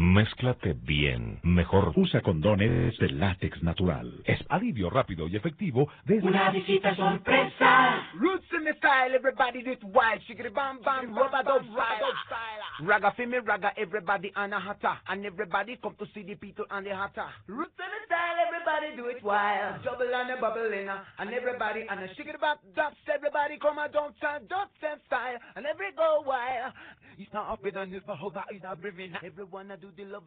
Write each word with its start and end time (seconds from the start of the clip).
Mézclate 0.00 0.74
bien. 0.74 1.40
Mejor 1.42 1.92
usa 1.96 2.20
condones 2.20 2.96
de 2.98 3.08
látex 3.10 3.60
natural. 3.64 4.22
Es 4.26 4.38
alivio 4.48 4.90
rápido 4.90 5.26
y 5.26 5.34
efectivo 5.34 5.88
de 6.04 6.18
una 6.18 6.50
visita 6.50 6.94
sorpresa. 6.94 8.06
Roots 8.14 8.46
in 8.52 8.62
the 8.62 8.74
style, 8.74 9.12
everybody 9.12 9.60
do 9.64 9.72
it 9.72 9.82
wild. 9.82 10.22
Shiggity 10.28 10.54
bam 10.54 10.78
bam, 10.84 11.12
rubber 11.16 11.42
dub 11.42 11.64
style. 11.64 12.86
Raga 12.86 13.12
for 13.16 13.26
raga 13.44 13.72
everybody 13.76 14.30
on 14.36 14.52
a 14.52 14.60
hatta. 14.60 15.02
And 15.08 15.26
everybody 15.26 15.76
come 15.82 15.96
to 15.96 16.06
see 16.14 16.22
the 16.22 16.36
people 16.36 16.64
on 16.70 16.84
the 16.84 16.94
hatta. 16.94 17.26
Roots 17.48 17.74
in 17.76 17.90
the 17.90 18.06
style, 18.06 18.36
everybody 18.46 18.94
do 18.94 19.08
it 19.08 19.20
wild. 19.24 19.82
Double 19.82 20.14
and 20.14 20.30
a 20.30 20.40
bubble 20.40 20.72
in 20.72 20.88
a, 20.88 21.02
and 21.18 21.34
everybody 21.34 21.88
on 21.90 21.98
a 21.98 22.06
shiggity 22.14 22.38
bam 22.40 22.56
dubs. 22.76 22.94
Everybody 23.12 23.58
come 23.58 23.78
and 23.78 23.92
dance 23.92 24.14
and 24.22 24.48
dance 24.48 24.70
and 24.80 25.00
style. 25.08 25.38
And 25.56 25.66
every 25.66 25.90
go 25.96 26.22
wild. 26.24 26.72
It's 27.18 27.32
not 27.32 27.50
up 27.50 27.64
with 27.64 27.74
a 27.74 27.84
new 27.84 28.00
for 28.06 28.14
how 28.14 28.30
that 28.30 28.46
is 28.54 28.62
not 28.62 28.80
breathing. 28.80 29.10
Everyone 29.24 29.72
I 29.72 29.87
do. 29.96 30.20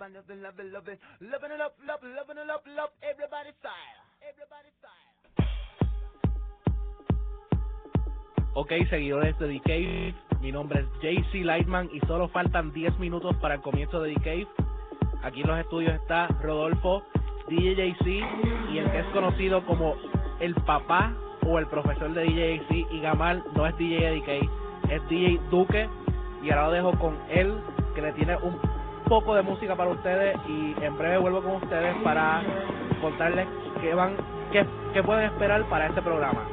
Ok, 8.53 8.73
seguidores 8.89 9.39
de 9.39 9.47
The 9.47 9.59
Cave, 9.61 10.13
mi 10.41 10.51
nombre 10.51 10.81
es 10.81 10.87
JC 11.01 11.45
Lightman 11.45 11.89
y 11.93 12.01
solo 12.01 12.27
faltan 12.27 12.73
10 12.73 12.99
minutos 12.99 13.33
para 13.37 13.55
el 13.55 13.61
comienzo 13.61 14.01
de 14.01 14.13
The. 14.15 14.47
Aquí 15.23 15.41
en 15.41 15.47
los 15.47 15.59
estudios 15.59 15.93
está 15.93 16.27
Rodolfo, 16.41 17.01
DJ 17.47 17.75
JC 17.75 18.07
y 18.73 18.77
el 18.77 18.91
que 18.91 18.99
es 18.99 19.05
conocido 19.13 19.65
como 19.65 19.95
el 20.41 20.53
papá 20.55 21.13
o 21.47 21.59
el 21.59 21.67
profesor 21.67 22.13
de 22.13 22.23
DJ 22.23 22.57
JC 22.57 22.91
y 22.91 22.99
Gamal 22.99 23.41
no 23.55 23.65
es 23.65 23.77
DJ 23.77 24.21
Cave, 24.21 24.49
es 24.89 25.07
DJ 25.07 25.39
Duque 25.49 25.87
y 26.43 26.49
ahora 26.49 26.65
lo 26.65 26.71
dejo 26.73 26.99
con 26.99 27.17
él 27.29 27.55
que 27.95 28.01
le 28.01 28.11
tiene 28.13 28.35
un 28.35 28.59
poco 29.11 29.35
de 29.35 29.41
música 29.41 29.75
para 29.75 29.89
ustedes 29.89 30.37
y 30.47 30.73
en 30.81 30.97
breve 30.97 31.17
vuelvo 31.17 31.41
con 31.41 31.55
ustedes 31.55 31.93
para 32.01 32.41
contarles 33.01 33.45
qué 33.81 33.93
van, 33.93 34.15
qué, 34.53 34.65
qué 34.93 35.03
pueden 35.03 35.25
esperar 35.25 35.65
para 35.65 35.87
este 35.87 36.01
programa. 36.01 36.43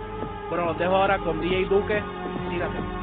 Bueno, 0.48 0.65
los 0.65 0.77
dejo 0.77 0.97
ahora 0.97 1.19
con 1.19 1.41
DJ 1.41 1.67
Duque. 1.67 2.03
Tírate. 2.50 2.98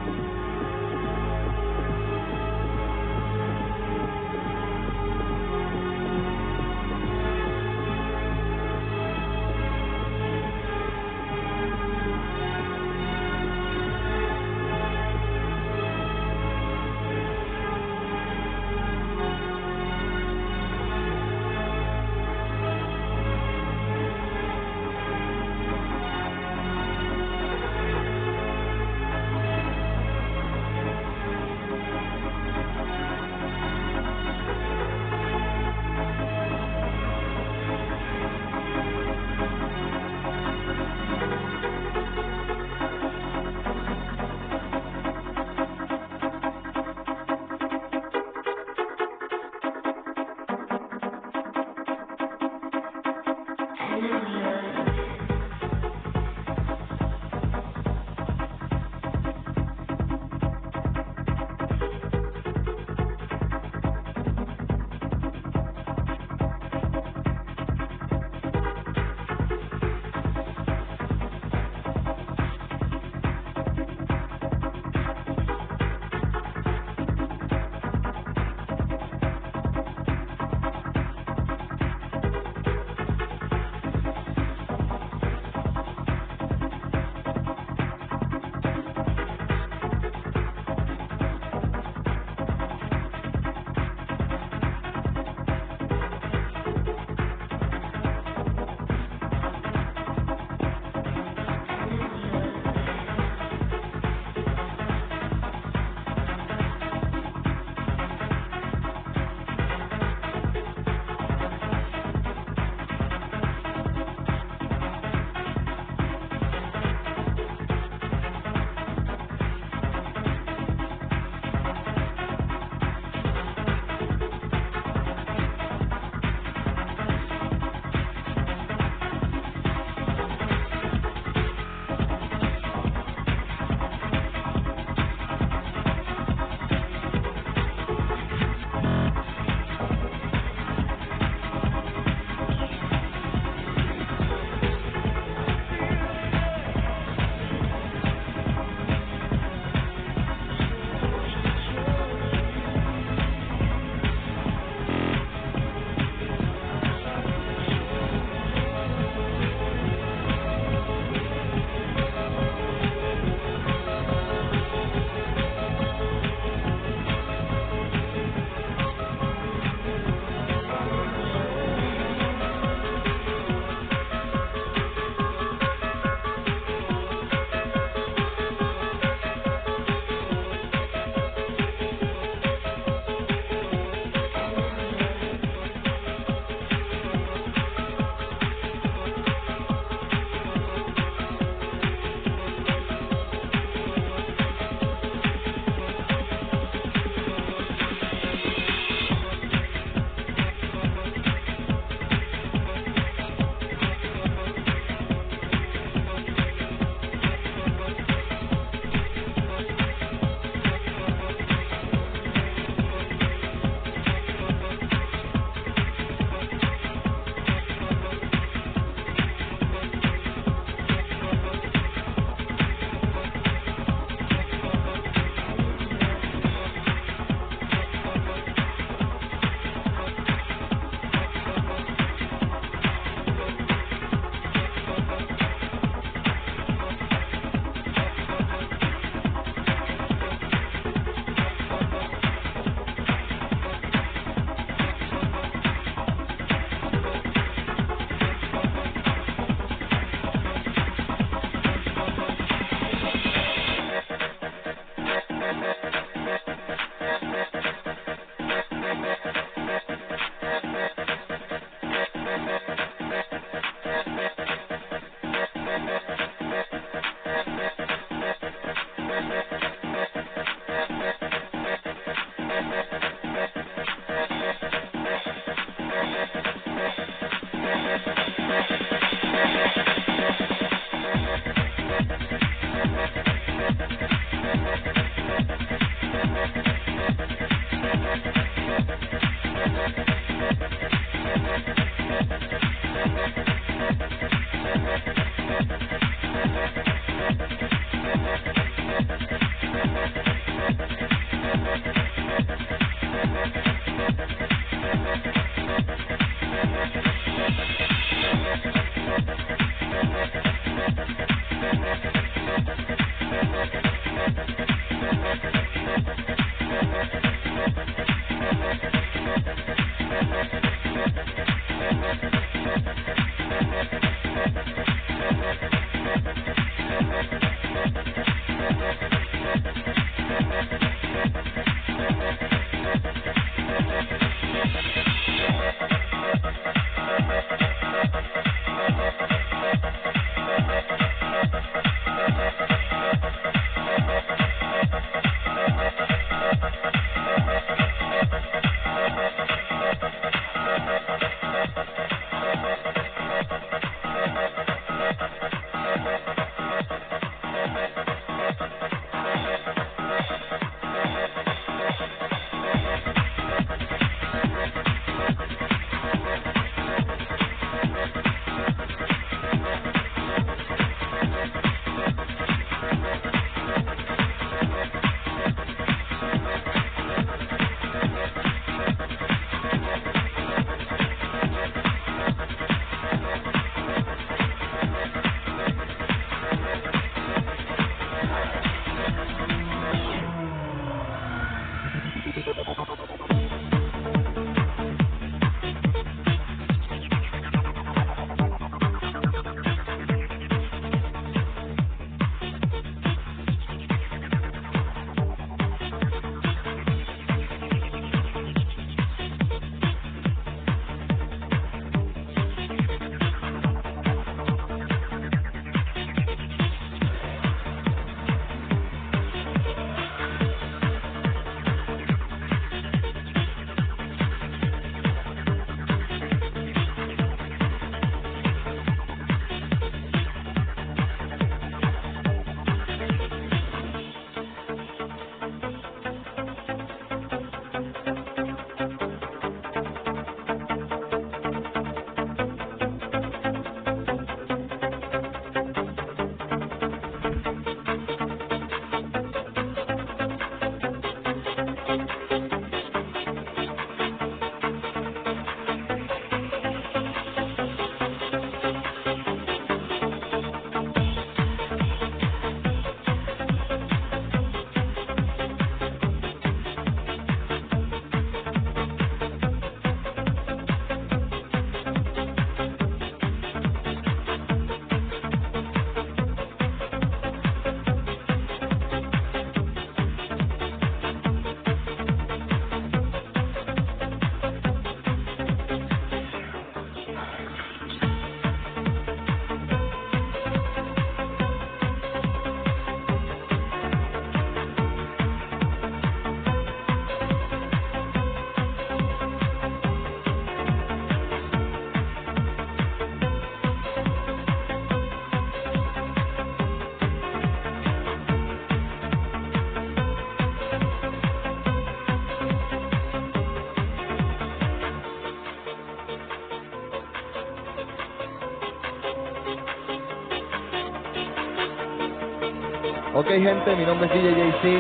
Ok 523.36 523.42
gente, 523.42 523.76
mi 523.76 523.84
nombre 523.84 524.08
es 524.08 524.14
DJ 524.14 524.32
JC. 524.32 524.80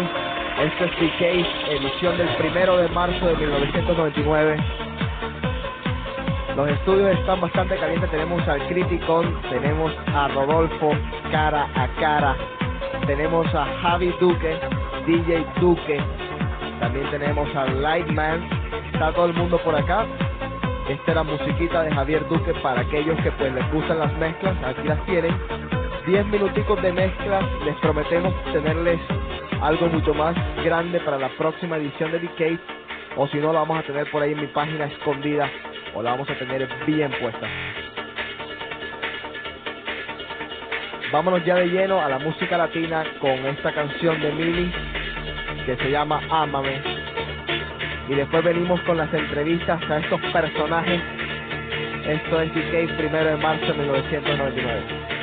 Esto 0.64 0.86
es 0.86 0.92
DK, 0.92 1.72
edición 1.72 2.18
del 2.18 2.30
primero 2.38 2.78
de 2.78 2.88
marzo 2.88 3.28
de 3.28 3.36
1999. 3.36 4.58
Los 6.56 6.70
estudios 6.70 7.20
están 7.20 7.42
bastante 7.42 7.76
calientes. 7.76 8.10
Tenemos 8.10 8.48
al 8.48 8.66
Criticon, 8.68 9.42
tenemos 9.50 9.92
a 10.08 10.30
Rodolfo 10.30 10.92
cara 11.32 11.68
a 11.76 11.88
cara, 12.00 12.38
tenemos 13.06 13.46
a 13.54 13.66
Javi 13.82 14.16
Duque, 14.22 14.58
DJ 15.06 15.46
Duque, 15.60 16.00
también 16.80 17.12
tenemos 17.12 17.54
a 17.58 17.66
Lightman. 17.66 18.48
Está 18.94 19.12
todo 19.12 19.26
el 19.26 19.34
mundo 19.34 19.58
por 19.66 19.76
acá. 19.76 20.06
Esta 20.88 21.12
era 21.12 21.24
musiquita 21.24 21.84
de 21.84 21.92
Javier 21.94 22.26
Duque 22.30 22.54
para 22.64 22.80
aquellos 22.80 23.20
que 23.20 23.32
pues 23.32 23.54
les 23.54 23.70
gustan 23.74 24.00
las 24.00 24.14
mezclas. 24.14 24.56
Aquí 24.64 24.88
las 24.88 25.06
tienen. 25.08 25.65
10 26.06 26.28
minuticos 26.28 26.80
de 26.84 26.92
mezclas. 26.92 27.44
Les 27.66 27.76
prometemos 27.78 28.34
tenerles 28.54 29.00
algo 29.62 29.88
mucho 29.88 30.14
más 30.14 30.36
grande 30.64 31.00
para 31.00 31.18
la 31.18 31.30
próxima 31.30 31.78
edición 31.78 32.12
de 32.12 32.20
Decade. 32.20 32.60
O 33.16 33.28
si 33.28 33.38
no, 33.38 33.48
lo 33.48 33.60
vamos 33.60 33.80
a 33.80 33.84
tener 33.84 34.10
por 34.12 34.22
ahí 34.22 34.34
en 34.34 34.42
mi 34.42 34.48
página 34.48 34.86
escondida. 34.86 35.50
O 35.96 36.04
la 36.04 36.12
vamos 36.12 36.30
a 36.30 36.36
tener 36.36 36.68
bien 36.86 37.12
puesta. 37.20 37.48
Vámonos 41.12 41.44
ya 41.44 41.56
de 41.56 41.68
lleno 41.68 42.02
a 42.02 42.10
la 42.10 42.20
música 42.20 42.58
latina 42.58 43.04
con 43.20 43.32
esta 43.32 43.72
canción 43.72 44.22
de 44.22 44.32
Mili 44.32 44.72
que 45.66 45.76
se 45.76 45.90
llama 45.90 46.22
Ámame. 46.30 46.82
Y 48.10 48.14
después 48.14 48.44
venimos 48.44 48.80
con 48.82 48.98
las 48.98 49.12
entrevistas 49.12 49.82
a 49.90 49.98
estos 49.98 50.22
personajes. 50.32 51.02
Esto 52.06 52.42
es 52.42 52.54
DK 52.54 52.98
primero 52.98 53.26
de 53.26 53.38
marzo 53.38 53.66
de 53.66 53.74
1999. 53.80 55.15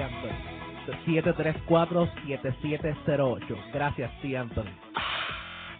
Anthony. 0.00 0.32
734-7708. 1.04 3.72
Gracias, 3.72 4.10
T. 4.20 4.36
Anthony. 4.36 4.72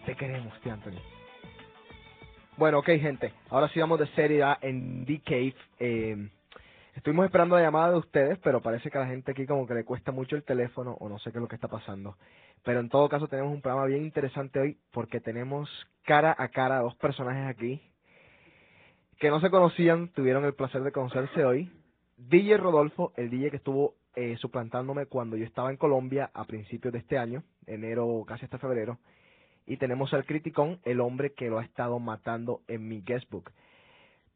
Te 0.04 0.16
queremos, 0.16 0.52
T. 0.60 0.70
Anthony. 0.70 1.00
Bueno, 2.56 2.78
ok, 2.78 2.86
gente. 2.86 3.32
Ahora 3.50 3.68
sí 3.68 3.80
vamos 3.80 3.98
de 3.98 4.06
serie 4.08 4.42
A 4.42 4.58
en 4.62 5.04
The 5.04 5.20
Cave. 5.24 5.54
Eh, 5.78 6.30
estuvimos 6.94 7.26
esperando 7.26 7.56
la 7.56 7.62
llamada 7.62 7.90
de 7.90 7.98
ustedes, 7.98 8.38
pero 8.38 8.62
parece 8.62 8.90
que 8.90 8.98
a 8.98 9.02
la 9.02 9.08
gente 9.08 9.32
aquí 9.32 9.46
como 9.46 9.66
que 9.66 9.74
le 9.74 9.84
cuesta 9.84 10.12
mucho 10.12 10.36
el 10.36 10.44
teléfono 10.44 10.96
o 11.00 11.08
no 11.08 11.18
sé 11.18 11.32
qué 11.32 11.38
es 11.38 11.42
lo 11.42 11.48
que 11.48 11.56
está 11.56 11.68
pasando. 11.68 12.16
Pero 12.64 12.80
en 12.80 12.88
todo 12.88 13.08
caso 13.08 13.28
tenemos 13.28 13.52
un 13.52 13.60
programa 13.60 13.86
bien 13.86 14.04
interesante 14.04 14.58
hoy 14.58 14.78
porque 14.92 15.20
tenemos 15.20 15.68
cara 16.04 16.34
a 16.38 16.48
cara 16.48 16.78
a 16.78 16.82
dos 16.82 16.96
personajes 16.96 17.46
aquí 17.48 17.82
que 19.18 19.30
no 19.30 19.40
se 19.40 19.50
conocían, 19.50 20.08
tuvieron 20.08 20.44
el 20.44 20.54
placer 20.54 20.82
de 20.82 20.92
conocerse 20.92 21.44
hoy. 21.44 21.70
DJ 22.16 22.56
Rodolfo, 22.56 23.12
el 23.16 23.30
DJ 23.30 23.50
que 23.50 23.56
estuvo 23.56 23.94
eh, 24.14 24.36
suplantándome 24.38 25.06
cuando 25.06 25.36
yo 25.36 25.44
estaba 25.44 25.70
en 25.70 25.76
Colombia 25.76 26.30
a 26.32 26.44
principios 26.44 26.92
de 26.92 27.00
este 27.00 27.18
año, 27.18 27.42
enero 27.66 28.24
casi 28.26 28.44
hasta 28.44 28.58
febrero. 28.58 28.98
Y 29.66 29.76
tenemos 29.76 30.14
al 30.14 30.24
Criticón, 30.24 30.80
el 30.84 31.00
hombre 31.00 31.32
que 31.32 31.50
lo 31.50 31.58
ha 31.58 31.64
estado 31.64 31.98
matando 31.98 32.62
en 32.68 32.88
mi 32.88 33.02
guestbook. 33.02 33.50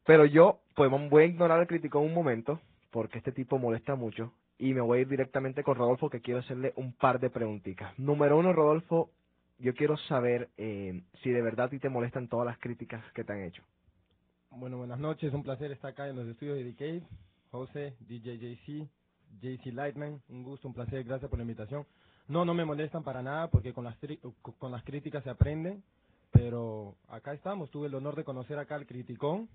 Pero 0.05 0.25
yo, 0.25 0.59
pues 0.75 0.91
voy 1.09 1.23
a 1.23 1.27
ignorar 1.27 1.59
al 1.59 1.67
Criticón 1.67 2.03
un 2.03 2.13
momento, 2.13 2.59
porque 2.91 3.17
este 3.17 3.31
tipo 3.31 3.57
molesta 3.57 3.95
mucho, 3.95 4.33
y 4.59 4.73
me 4.73 4.81
voy 4.81 4.99
a 4.99 5.01
ir 5.01 5.07
directamente 5.07 5.63
con 5.63 5.75
Rodolfo, 5.75 6.09
que 6.09 6.21
quiero 6.21 6.41
hacerle 6.41 6.73
un 6.75 6.93
par 6.93 7.19
de 7.19 7.29
preguntitas. 7.31 7.97
Número 7.97 8.37
uno, 8.37 8.53
Rodolfo, 8.53 9.09
yo 9.57 9.73
quiero 9.73 9.97
saber 9.97 10.49
eh, 10.57 11.01
si 11.23 11.31
de 11.31 11.41
verdad 11.41 11.67
a 11.67 11.69
ti 11.69 11.79
te 11.79 11.89
molestan 11.89 12.27
todas 12.27 12.45
las 12.45 12.59
críticas 12.59 13.03
que 13.13 13.23
te 13.23 13.33
han 13.33 13.43
hecho. 13.43 13.63
Bueno, 14.51 14.77
buenas 14.77 14.99
noches, 14.99 15.33
un 15.33 15.43
placer 15.43 15.71
estar 15.71 15.91
acá 15.91 16.07
en 16.07 16.17
los 16.17 16.27
estudios 16.27 16.57
de 16.57 16.65
Decade. 16.65 17.01
José, 17.51 17.95
DJ 17.99 18.37
JC, 18.37 18.87
JC 19.41 19.73
Lightman, 19.73 20.21
un 20.29 20.43
gusto, 20.43 20.69
un 20.69 20.73
placer, 20.73 21.03
gracias 21.03 21.29
por 21.29 21.37
la 21.37 21.43
invitación. 21.43 21.85
No, 22.27 22.45
no 22.45 22.53
me 22.53 22.63
molestan 22.63 23.03
para 23.03 23.21
nada 23.21 23.49
porque 23.49 23.73
con 23.73 23.83
las, 23.83 23.97
con 24.57 24.71
las 24.71 24.83
críticas 24.83 25.23
se 25.23 25.29
aprende, 25.29 25.81
pero 26.31 26.95
acá 27.09 27.33
estamos, 27.33 27.69
tuve 27.69 27.87
el 27.87 27.95
honor 27.95 28.15
de 28.15 28.23
conocer 28.23 28.57
acá 28.57 28.75
al 28.75 28.85
Criticón, 28.85 29.49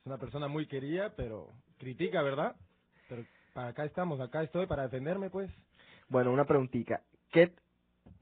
es 0.00 0.06
una 0.06 0.16
persona 0.16 0.48
muy 0.48 0.66
querida, 0.66 1.12
pero 1.16 1.50
critica, 1.78 2.22
¿verdad? 2.22 2.56
Pero 3.08 3.24
para 3.52 3.68
acá 3.68 3.84
estamos, 3.84 4.20
acá 4.20 4.42
estoy 4.42 4.66
para 4.66 4.84
defenderme, 4.84 5.28
pues. 5.28 5.50
Bueno, 6.08 6.32
una 6.32 6.46
preguntita, 6.46 7.02
¿qué, 7.30 7.52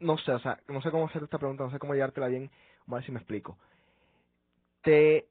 no 0.00 0.18
sé, 0.18 0.32
o 0.32 0.40
sea, 0.40 0.58
no 0.68 0.82
sé 0.82 0.90
cómo 0.90 1.06
hacer 1.06 1.22
esta 1.22 1.38
pregunta, 1.38 1.64
no 1.64 1.70
sé 1.70 1.78
cómo 1.78 1.94
llevártela 1.94 2.26
bien, 2.26 2.50
a 2.88 2.94
ver 2.94 3.04
si 3.04 3.12
me 3.12 3.18
explico. 3.18 3.56
¿Te, 4.82 5.28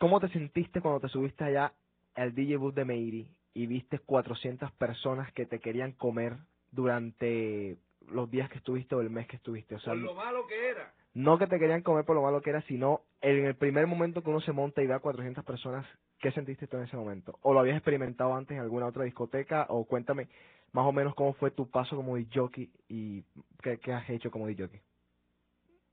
¿Cómo 0.00 0.18
te 0.18 0.28
sentiste 0.30 0.80
cuando 0.80 1.00
te 1.00 1.08
subiste 1.08 1.44
allá 1.44 1.72
al 2.18 2.34
DJ 2.34 2.56
booth 2.56 2.74
de 2.74 2.84
Meiri 2.84 3.28
y 3.54 3.66
viste 3.66 3.98
400 3.98 4.72
personas 4.72 5.32
que 5.32 5.46
te 5.46 5.60
querían 5.60 5.92
comer 5.92 6.36
durante 6.70 7.78
los 8.08 8.30
días 8.30 8.48
que 8.50 8.58
estuviste 8.58 8.94
o 8.94 9.00
el 9.00 9.10
mes 9.10 9.26
que 9.26 9.36
estuviste. 9.36 9.74
O 9.76 9.80
sea, 9.80 9.92
por 9.92 10.02
lo 10.02 10.14
malo 10.14 10.46
que 10.46 10.68
era. 10.68 10.92
No 11.14 11.38
que 11.38 11.46
te 11.46 11.58
querían 11.58 11.82
comer 11.82 12.04
por 12.04 12.14
lo 12.14 12.22
malo 12.22 12.40
que 12.42 12.50
era, 12.50 12.62
sino 12.62 13.02
en 13.20 13.46
el 13.46 13.56
primer 13.56 13.86
momento 13.86 14.22
que 14.22 14.30
uno 14.30 14.40
se 14.40 14.52
monta 14.52 14.82
y 14.82 14.86
ve 14.86 14.94
a 14.94 15.00
400 15.00 15.44
personas, 15.44 15.86
¿qué 16.20 16.30
sentiste 16.32 16.66
tú 16.66 16.76
en 16.76 16.84
ese 16.84 16.96
momento? 16.96 17.38
¿O 17.42 17.52
lo 17.52 17.60
habías 17.60 17.76
experimentado 17.76 18.34
antes 18.34 18.56
en 18.56 18.62
alguna 18.62 18.86
otra 18.86 19.04
discoteca? 19.04 19.66
O 19.68 19.84
cuéntame 19.84 20.28
más 20.72 20.86
o 20.86 20.92
menos 20.92 21.14
cómo 21.14 21.32
fue 21.34 21.50
tu 21.50 21.68
paso 21.70 21.96
como 21.96 22.16
DJ 22.16 22.70
y 22.88 23.24
qué, 23.62 23.78
qué 23.78 23.92
has 23.92 24.08
hecho 24.10 24.30
como 24.30 24.46
DJ. 24.46 24.68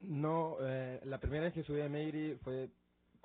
No, 0.02 0.58
eh, 0.62 1.00
la 1.06 1.20
primera 1.20 1.46
vez 1.46 1.54
que 1.54 1.64
subí 1.64 1.82
a 1.82 1.90
Meiri 1.90 2.38
fue 2.44 2.70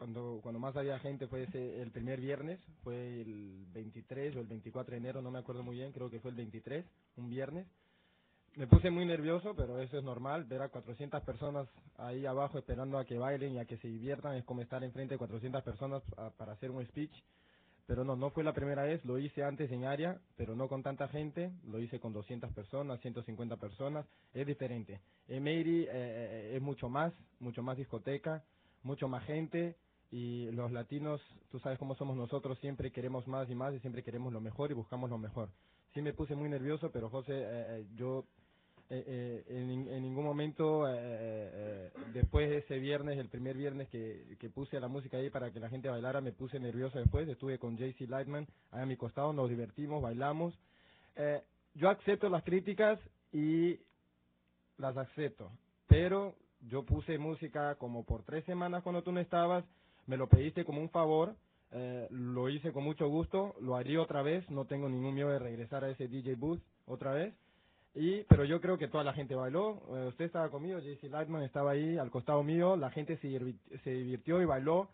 cuando, 0.00 0.40
cuando 0.42 0.58
más 0.58 0.74
había 0.76 0.98
gente 0.98 1.26
fue 1.26 1.42
ese, 1.42 1.82
el 1.82 1.90
primer 1.90 2.22
viernes, 2.22 2.58
fue 2.82 3.20
el 3.20 3.66
23 3.74 4.34
o 4.34 4.40
el 4.40 4.46
24 4.46 4.92
de 4.92 4.96
enero, 4.96 5.20
no 5.20 5.30
me 5.30 5.38
acuerdo 5.38 5.62
muy 5.62 5.76
bien, 5.76 5.92
creo 5.92 6.08
que 6.08 6.20
fue 6.20 6.30
el 6.30 6.38
23, 6.38 6.86
un 7.18 7.28
viernes. 7.28 7.66
Me 8.56 8.66
puse 8.66 8.88
muy 8.90 9.04
nervioso, 9.04 9.54
pero 9.54 9.78
eso 9.78 9.98
es 9.98 10.02
normal, 10.02 10.44
ver 10.44 10.62
a 10.62 10.70
400 10.70 11.22
personas 11.22 11.68
ahí 11.98 12.24
abajo 12.24 12.56
esperando 12.56 12.96
a 12.96 13.04
que 13.04 13.18
bailen 13.18 13.52
y 13.52 13.58
a 13.58 13.66
que 13.66 13.76
se 13.76 13.88
diviertan, 13.88 14.36
es 14.36 14.44
como 14.44 14.62
estar 14.62 14.82
enfrente 14.82 15.16
de 15.16 15.18
400 15.18 15.62
personas 15.62 16.02
para 16.38 16.52
hacer 16.52 16.70
un 16.70 16.82
speech. 16.86 17.12
Pero 17.86 18.02
no, 18.02 18.16
no 18.16 18.30
fue 18.30 18.42
la 18.42 18.54
primera 18.54 18.84
vez, 18.84 19.04
lo 19.04 19.18
hice 19.18 19.44
antes 19.44 19.70
en 19.70 19.84
área, 19.84 20.18
pero 20.34 20.56
no 20.56 20.66
con 20.66 20.82
tanta 20.82 21.08
gente, 21.08 21.52
lo 21.66 21.78
hice 21.78 22.00
con 22.00 22.14
200 22.14 22.50
personas, 22.54 23.00
150 23.00 23.58
personas, 23.58 24.06
es 24.32 24.46
diferente. 24.46 25.02
En 25.28 25.42
Meiri 25.42 25.82
eh, 25.82 25.88
eh, 25.92 26.52
es 26.56 26.62
mucho 26.62 26.88
más, 26.88 27.12
mucho 27.38 27.62
más 27.62 27.76
discoteca, 27.76 28.42
mucho 28.82 29.06
más 29.08 29.24
gente, 29.24 29.76
y 30.10 30.50
los 30.50 30.72
latinos, 30.72 31.20
tú 31.50 31.60
sabes 31.60 31.78
cómo 31.78 31.94
somos 31.94 32.16
nosotros, 32.16 32.58
siempre 32.58 32.90
queremos 32.90 33.26
más 33.28 33.48
y 33.48 33.54
más 33.54 33.74
y 33.74 33.80
siempre 33.80 34.02
queremos 34.02 34.32
lo 34.32 34.40
mejor 34.40 34.70
y 34.70 34.74
buscamos 34.74 35.08
lo 35.08 35.18
mejor. 35.18 35.50
Sí 35.94 36.02
me 36.02 36.12
puse 36.12 36.34
muy 36.34 36.48
nervioso, 36.48 36.90
pero 36.90 37.08
José, 37.10 37.32
eh, 37.32 37.44
eh, 37.68 37.86
yo 37.94 38.24
eh, 38.88 39.44
en, 39.48 39.70
en, 39.88 40.02
ningún 40.02 40.24
momento, 40.24 40.84
después 42.12 42.50
de 42.50 42.58
ese 42.58 42.78
viernes, 42.78 43.18
el 43.18 43.28
primer 43.28 43.56
viernes 43.56 43.88
que, 43.88 44.36
que 44.40 44.50
puse 44.50 44.80
la 44.80 44.88
música 44.88 45.16
ahí 45.16 45.30
para 45.30 45.52
que 45.52 45.60
la 45.60 45.68
gente 45.68 45.88
bailara, 45.88 46.20
me 46.20 46.32
puse 46.32 46.58
nervioso 46.58 46.98
después, 46.98 47.28
estuve 47.28 47.58
con 47.58 47.76
JC 47.76 48.08
Lightman 48.08 48.48
ahí 48.72 48.82
a 48.82 48.86
mi 48.86 48.96
costado, 48.96 49.32
nos 49.32 49.48
divertimos, 49.48 50.02
bailamos. 50.02 50.58
yo 51.74 51.88
acepto 51.88 52.28
las 52.28 52.42
críticas 52.42 52.98
y 53.32 53.78
las 54.76 54.96
acepto, 54.96 55.52
pero 55.86 56.34
yo 56.62 56.84
puse 56.84 57.16
música 57.16 57.76
como 57.76 58.04
por 58.04 58.24
tres 58.24 58.44
semanas 58.44 58.82
cuando 58.82 59.02
tú 59.02 59.12
no 59.12 59.20
estabas, 59.20 59.64
me 60.06 60.16
lo 60.16 60.28
pediste 60.28 60.64
como 60.64 60.80
un 60.80 60.90
favor, 60.90 61.34
eh, 61.72 62.08
lo 62.10 62.48
hice 62.48 62.72
con 62.72 62.84
mucho 62.84 63.08
gusto, 63.08 63.54
lo 63.60 63.76
haría 63.76 64.00
otra 64.00 64.22
vez, 64.22 64.48
no 64.50 64.64
tengo 64.64 64.88
ningún 64.88 65.14
miedo 65.14 65.30
de 65.30 65.38
regresar 65.38 65.84
a 65.84 65.90
ese 65.90 66.08
DJ 66.08 66.34
booth 66.34 66.60
otra 66.86 67.12
vez. 67.12 67.34
Y, 67.94 68.22
pero 68.24 68.44
yo 68.44 68.60
creo 68.60 68.78
que 68.78 68.88
toda 68.88 69.02
la 69.02 69.12
gente 69.12 69.34
bailó, 69.34 69.82
eh, 69.96 70.06
usted 70.08 70.26
estaba 70.26 70.48
conmigo, 70.48 70.78
JC 70.78 71.10
Lightman 71.10 71.42
estaba 71.42 71.72
ahí 71.72 71.98
al 71.98 72.10
costado 72.10 72.42
mío, 72.42 72.76
la 72.76 72.90
gente 72.90 73.16
se, 73.18 73.54
se 73.82 73.90
divirtió 73.90 74.40
y 74.40 74.44
bailó 74.44 74.88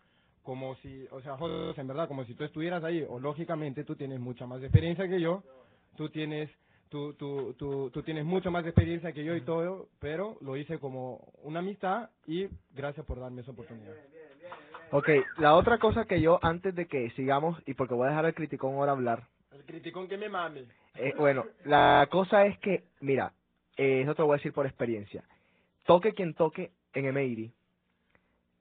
como 0.47 0.75
si, 0.77 1.05
o 1.11 1.21
sea, 1.21 1.37
en 1.75 1.87
verdad, 1.87 2.07
como 2.07 2.23
si 2.23 2.33
tú 2.33 2.45
estuvieras 2.45 2.83
ahí, 2.83 3.05
o 3.07 3.19
lógicamente 3.19 3.83
tú 3.83 3.95
tienes 3.95 4.19
mucha 4.19 4.47
más 4.47 4.63
experiencia 4.63 5.07
que 5.07 5.19
yo, 5.19 5.43
tú 5.97 6.09
tienes, 6.09 6.49
tú, 6.87 7.13
tú, 7.15 7.53
tú, 7.57 7.89
tú 7.91 8.01
tienes 8.01 8.23
mucho 8.23 8.49
más 8.49 8.65
experiencia 8.65 9.11
que 9.11 9.25
yo 9.25 9.35
y 9.35 9.41
todo, 9.41 9.89
pero 9.99 10.37
lo 10.39 10.55
hice 10.55 10.79
como 10.79 11.17
una 11.43 11.59
amistad 11.59 12.11
y 12.25 12.47
gracias 12.73 13.05
por 13.05 13.19
darme 13.19 13.41
esa 13.41 13.51
oportunidad. 13.51 13.93
Ok, 14.91 15.09
la 15.37 15.55
otra 15.55 15.79
cosa 15.79 16.05
que 16.05 16.21
yo, 16.21 16.39
antes 16.41 16.73
de 16.73 16.87
que 16.87 17.09
sigamos, 17.11 17.61
y 17.65 17.73
porque 17.73 17.93
voy 17.93 18.07
a 18.07 18.11
dejar 18.11 18.25
al 18.25 18.33
criticón 18.33 18.75
ahora 18.75 18.93
hablar. 18.93 19.23
El 19.51 19.63
criticón 19.63 20.07
que 20.07 20.17
me 20.17 20.29
mame. 20.29 20.65
Eh, 20.95 21.13
bueno, 21.17 21.45
la 21.65 22.07
cosa 22.09 22.45
es 22.45 22.57
que, 22.59 22.85
mira, 23.01 23.33
eh, 23.75 24.01
eso 24.03 24.15
te 24.15 24.21
lo 24.21 24.27
voy 24.27 24.35
a 24.35 24.37
decir 24.37 24.53
por 24.53 24.65
experiencia. 24.65 25.23
Toque 25.85 26.13
quien 26.13 26.33
toque 26.33 26.71
en 26.93 27.05
Emeiri, 27.05 27.51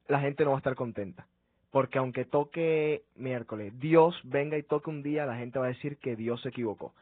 la 0.09 0.21
gente 0.21 0.45
no 0.45 0.51
va 0.51 0.57
a 0.57 0.59
estar 0.59 0.75
contenta. 0.75 1.27
Porque 1.71 1.99
aunque 1.99 2.25
toque 2.25 3.03
miércoles, 3.15 3.73
Dios 3.79 4.19
venga 4.25 4.59
y 4.59 4.63
toque 4.63 4.91
un 4.91 5.03
día, 5.03 5.27
la 5.27 5.37
gente 5.37 5.59
va 5.59 5.67
a 5.67 5.69
decir 5.69 5.97
que 5.99 6.17
Dios 6.17 6.41
se 6.43 6.49
equivocó. 6.49 6.93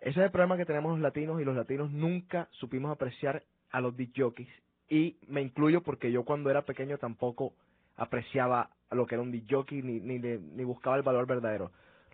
Ese 0.00 0.20
es 0.20 0.24
el 0.26 0.30
problema 0.30 0.56
que 0.56 0.66
tenemos 0.66 0.92
los 0.92 1.00
latinos 1.00 1.40
y 1.40 1.44
los 1.44 1.56
latinos 1.56 1.90
nunca 1.90 2.48
supimos 2.52 2.92
apreciar 2.92 3.42
a 3.70 3.80
los 3.80 3.94
jockeys 4.16 4.48
y 4.88 5.16
me 5.26 5.40
incluyo 5.40 5.82
porque 5.82 6.12
yo 6.12 6.24
cuando 6.24 6.50
era 6.50 6.62
pequeño 6.62 6.98
tampoco 6.98 7.54
apreciaba 7.96 8.70
lo 8.90 9.06
que 9.06 9.14
era 9.14 9.22
un 9.22 9.32
DJ 9.32 9.64
ni, 9.82 10.00
ni, 10.00 10.18
ni 10.18 10.64
buscaba 10.64 10.96
el 10.96 11.02
valor 11.02 11.26
verdadero. 11.26 11.70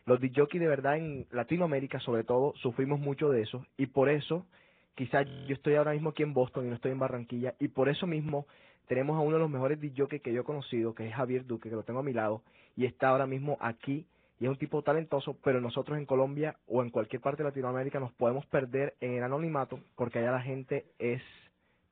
Los 0.06 0.20
DJ 0.20 0.46
de 0.58 0.66
verdad 0.66 0.96
en 0.96 1.26
Latinoamérica 1.30 2.00
sobre 2.00 2.24
todo 2.24 2.54
sufrimos 2.56 2.98
mucho 3.00 3.28
de 3.28 3.42
eso 3.42 3.66
y 3.76 3.86
por 3.86 4.08
eso 4.08 4.46
quizás 4.94 5.26
yo 5.46 5.54
estoy 5.54 5.74
ahora 5.74 5.92
mismo 5.92 6.10
aquí 6.10 6.22
en 6.22 6.34
Boston 6.34 6.66
y 6.66 6.68
no 6.68 6.74
estoy 6.74 6.92
en 6.92 6.98
Barranquilla 6.98 7.54
y 7.58 7.68
por 7.68 7.88
eso 7.88 8.06
mismo 8.06 8.46
tenemos 8.88 9.16
a 9.16 9.20
uno 9.20 9.36
de 9.36 9.42
los 9.42 9.50
mejores 9.50 9.80
DJ 9.80 10.20
que 10.20 10.32
yo 10.32 10.40
he 10.40 10.44
conocido 10.44 10.94
que 10.94 11.06
es 11.06 11.14
Javier 11.14 11.46
Duque 11.46 11.68
que 11.68 11.76
lo 11.76 11.82
tengo 11.82 12.00
a 12.00 12.02
mi 12.02 12.12
lado 12.12 12.42
y 12.76 12.86
está 12.86 13.08
ahora 13.08 13.26
mismo 13.26 13.56
aquí 13.60 14.06
y 14.40 14.46
es 14.46 14.50
un 14.50 14.56
tipo 14.56 14.82
talentoso, 14.82 15.36
pero 15.44 15.60
nosotros 15.60 15.98
en 15.98 16.06
Colombia 16.06 16.56
o 16.66 16.82
en 16.82 16.88
cualquier 16.88 17.20
parte 17.20 17.42
de 17.42 17.50
Latinoamérica 17.50 18.00
nos 18.00 18.10
podemos 18.12 18.46
perder 18.46 18.94
en 19.00 19.12
el 19.12 19.22
anonimato 19.22 19.80
porque 19.96 20.18
allá 20.18 20.32
la 20.32 20.40
gente 20.40 20.86
es 20.98 21.22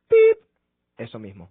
¡pip! 0.08 0.42
eso 0.96 1.18
mismo. 1.18 1.50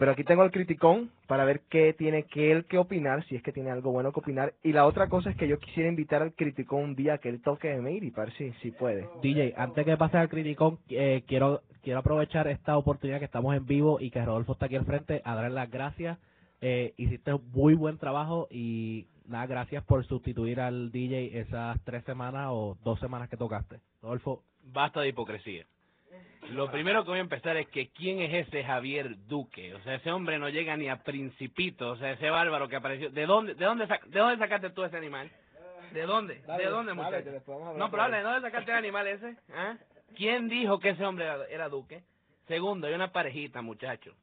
Pero 0.00 0.12
aquí 0.12 0.24
tengo 0.24 0.40
al 0.40 0.50
criticón 0.50 1.10
para 1.26 1.44
ver 1.44 1.60
qué 1.68 1.92
tiene 1.92 2.22
que 2.22 2.50
él 2.50 2.64
que 2.64 2.78
opinar, 2.78 3.22
si 3.26 3.36
es 3.36 3.42
que 3.42 3.52
tiene 3.52 3.70
algo 3.70 3.92
bueno 3.92 4.12
que 4.12 4.20
opinar. 4.20 4.54
Y 4.62 4.72
la 4.72 4.86
otra 4.86 5.10
cosa 5.10 5.28
es 5.28 5.36
que 5.36 5.46
yo 5.46 5.58
quisiera 5.58 5.90
invitar 5.90 6.22
al 6.22 6.32
criticón 6.32 6.82
un 6.84 6.94
día 6.96 7.18
que 7.18 7.28
él 7.28 7.42
toque 7.42 7.68
de 7.68 7.82
Meiri, 7.82 8.10
para 8.10 8.28
ver 8.28 8.34
si, 8.38 8.50
si 8.62 8.70
puede. 8.70 9.06
DJ, 9.20 9.52
antes 9.58 9.84
que 9.84 9.98
pase 9.98 10.16
al 10.16 10.30
criticón, 10.30 10.78
eh, 10.88 11.22
quiero 11.26 11.60
quiero 11.82 11.98
aprovechar 11.98 12.48
esta 12.48 12.78
oportunidad 12.78 13.18
que 13.18 13.26
estamos 13.26 13.54
en 13.54 13.66
vivo 13.66 14.00
y 14.00 14.10
que 14.10 14.24
Rodolfo 14.24 14.54
está 14.54 14.66
aquí 14.66 14.76
al 14.76 14.86
frente 14.86 15.20
a 15.22 15.34
darle 15.34 15.50
las 15.50 15.70
gracias. 15.70 16.18
Eh, 16.62 16.94
hiciste 16.96 17.34
un 17.34 17.50
muy 17.52 17.74
buen 17.74 17.98
trabajo 17.98 18.48
y 18.50 19.06
nada, 19.26 19.44
gracias 19.44 19.84
por 19.84 20.02
sustituir 20.06 20.62
al 20.62 20.92
DJ 20.92 21.40
esas 21.40 21.78
tres 21.84 22.04
semanas 22.04 22.46
o 22.48 22.78
dos 22.84 22.98
semanas 23.00 23.28
que 23.28 23.36
tocaste. 23.36 23.80
Rodolfo. 24.00 24.44
Basta 24.62 25.02
de 25.02 25.08
hipocresía. 25.08 25.66
Lo 26.50 26.70
primero 26.70 27.04
que 27.04 27.10
voy 27.10 27.18
a 27.18 27.22
empezar 27.22 27.56
es 27.56 27.68
que 27.68 27.88
quién 27.90 28.20
es 28.20 28.48
ese 28.48 28.64
Javier 28.64 29.16
Duque, 29.26 29.74
o 29.74 29.80
sea, 29.82 29.94
ese 29.94 30.10
hombre 30.10 30.38
no 30.38 30.48
llega 30.48 30.76
ni 30.76 30.88
a 30.88 31.02
principito, 31.02 31.90
o 31.90 31.96
sea, 31.96 32.12
ese 32.12 32.28
bárbaro 32.30 32.68
que 32.68 32.76
apareció, 32.76 33.10
¿de 33.10 33.26
dónde 33.26 33.54
de 33.54 33.64
dónde 33.64 33.86
de 33.86 34.18
dónde 34.18 34.38
sacaste 34.38 34.70
tú 34.70 34.82
ese 34.82 34.96
animal? 34.96 35.30
¿De 35.92 36.02
dónde? 36.02 36.40
Dale, 36.46 36.64
¿De 36.64 36.70
dónde, 36.70 36.92
muchacho? 36.94 37.30
No, 37.78 37.90
pero 37.90 37.90
por 37.90 38.00
hable, 38.00 38.22
¿dónde 38.22 38.40
sacaste 38.42 38.70
el 38.70 38.76
animal 38.78 39.06
ese? 39.06 39.36
¿Ah? 39.54 39.76
¿Quién 40.16 40.48
dijo 40.48 40.78
que 40.80 40.90
ese 40.90 41.04
hombre 41.04 41.24
era, 41.26 41.44
era 41.48 41.68
duque? 41.68 42.02
Segundo, 42.48 42.86
hay 42.88 42.94
una 42.94 43.12
parejita, 43.12 43.62
muchacho. 43.62 44.14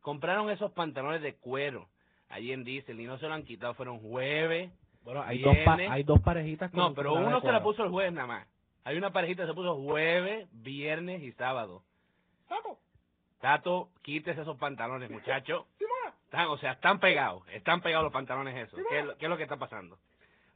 Compraron 0.00 0.50
esos 0.50 0.72
pantalones 0.72 1.22
de 1.22 1.34
cuero 1.36 1.88
allí 2.28 2.52
en 2.52 2.64
Diesel 2.64 2.98
y 3.00 3.04
no 3.04 3.18
se 3.18 3.28
lo 3.28 3.34
han 3.34 3.44
quitado. 3.44 3.74
Fueron 3.74 4.00
jueves. 4.00 4.70
Bueno, 5.02 5.22
hay 5.24 5.40
dos, 5.42 5.56
pa- 5.64 5.76
hay 5.92 6.02
dos 6.02 6.20
parejitas 6.20 6.70
con 6.70 6.80
No, 6.80 6.94
pero 6.94 7.12
uno 7.14 7.40
se 7.40 7.52
la 7.52 7.62
puso 7.62 7.84
el 7.84 7.90
jueves 7.90 8.12
nada 8.12 8.26
más. 8.26 8.48
Hay 8.84 8.96
una 8.96 9.12
parejita 9.12 9.42
que 9.42 9.48
se 9.48 9.54
puso 9.54 9.76
jueves, 9.76 10.48
viernes 10.52 11.22
y 11.22 11.32
sábado. 11.32 11.82
Tato, 13.40 13.90
quítese 14.02 14.40
esos 14.42 14.56
pantalones, 14.58 15.10
muchacho. 15.10 15.66
Están, 16.24 16.48
o 16.48 16.58
sea, 16.58 16.72
están 16.72 16.98
pegados, 17.00 17.42
están 17.48 17.80
pegados 17.80 18.04
los 18.04 18.12
pantalones 18.12 18.56
esos. 18.56 18.80
¿Qué, 18.88 18.98
es 19.00 19.04
lo- 19.06 19.16
qué 19.16 19.26
es 19.26 19.30
lo 19.30 19.36
que 19.36 19.42
está 19.44 19.56
pasando? 19.56 19.98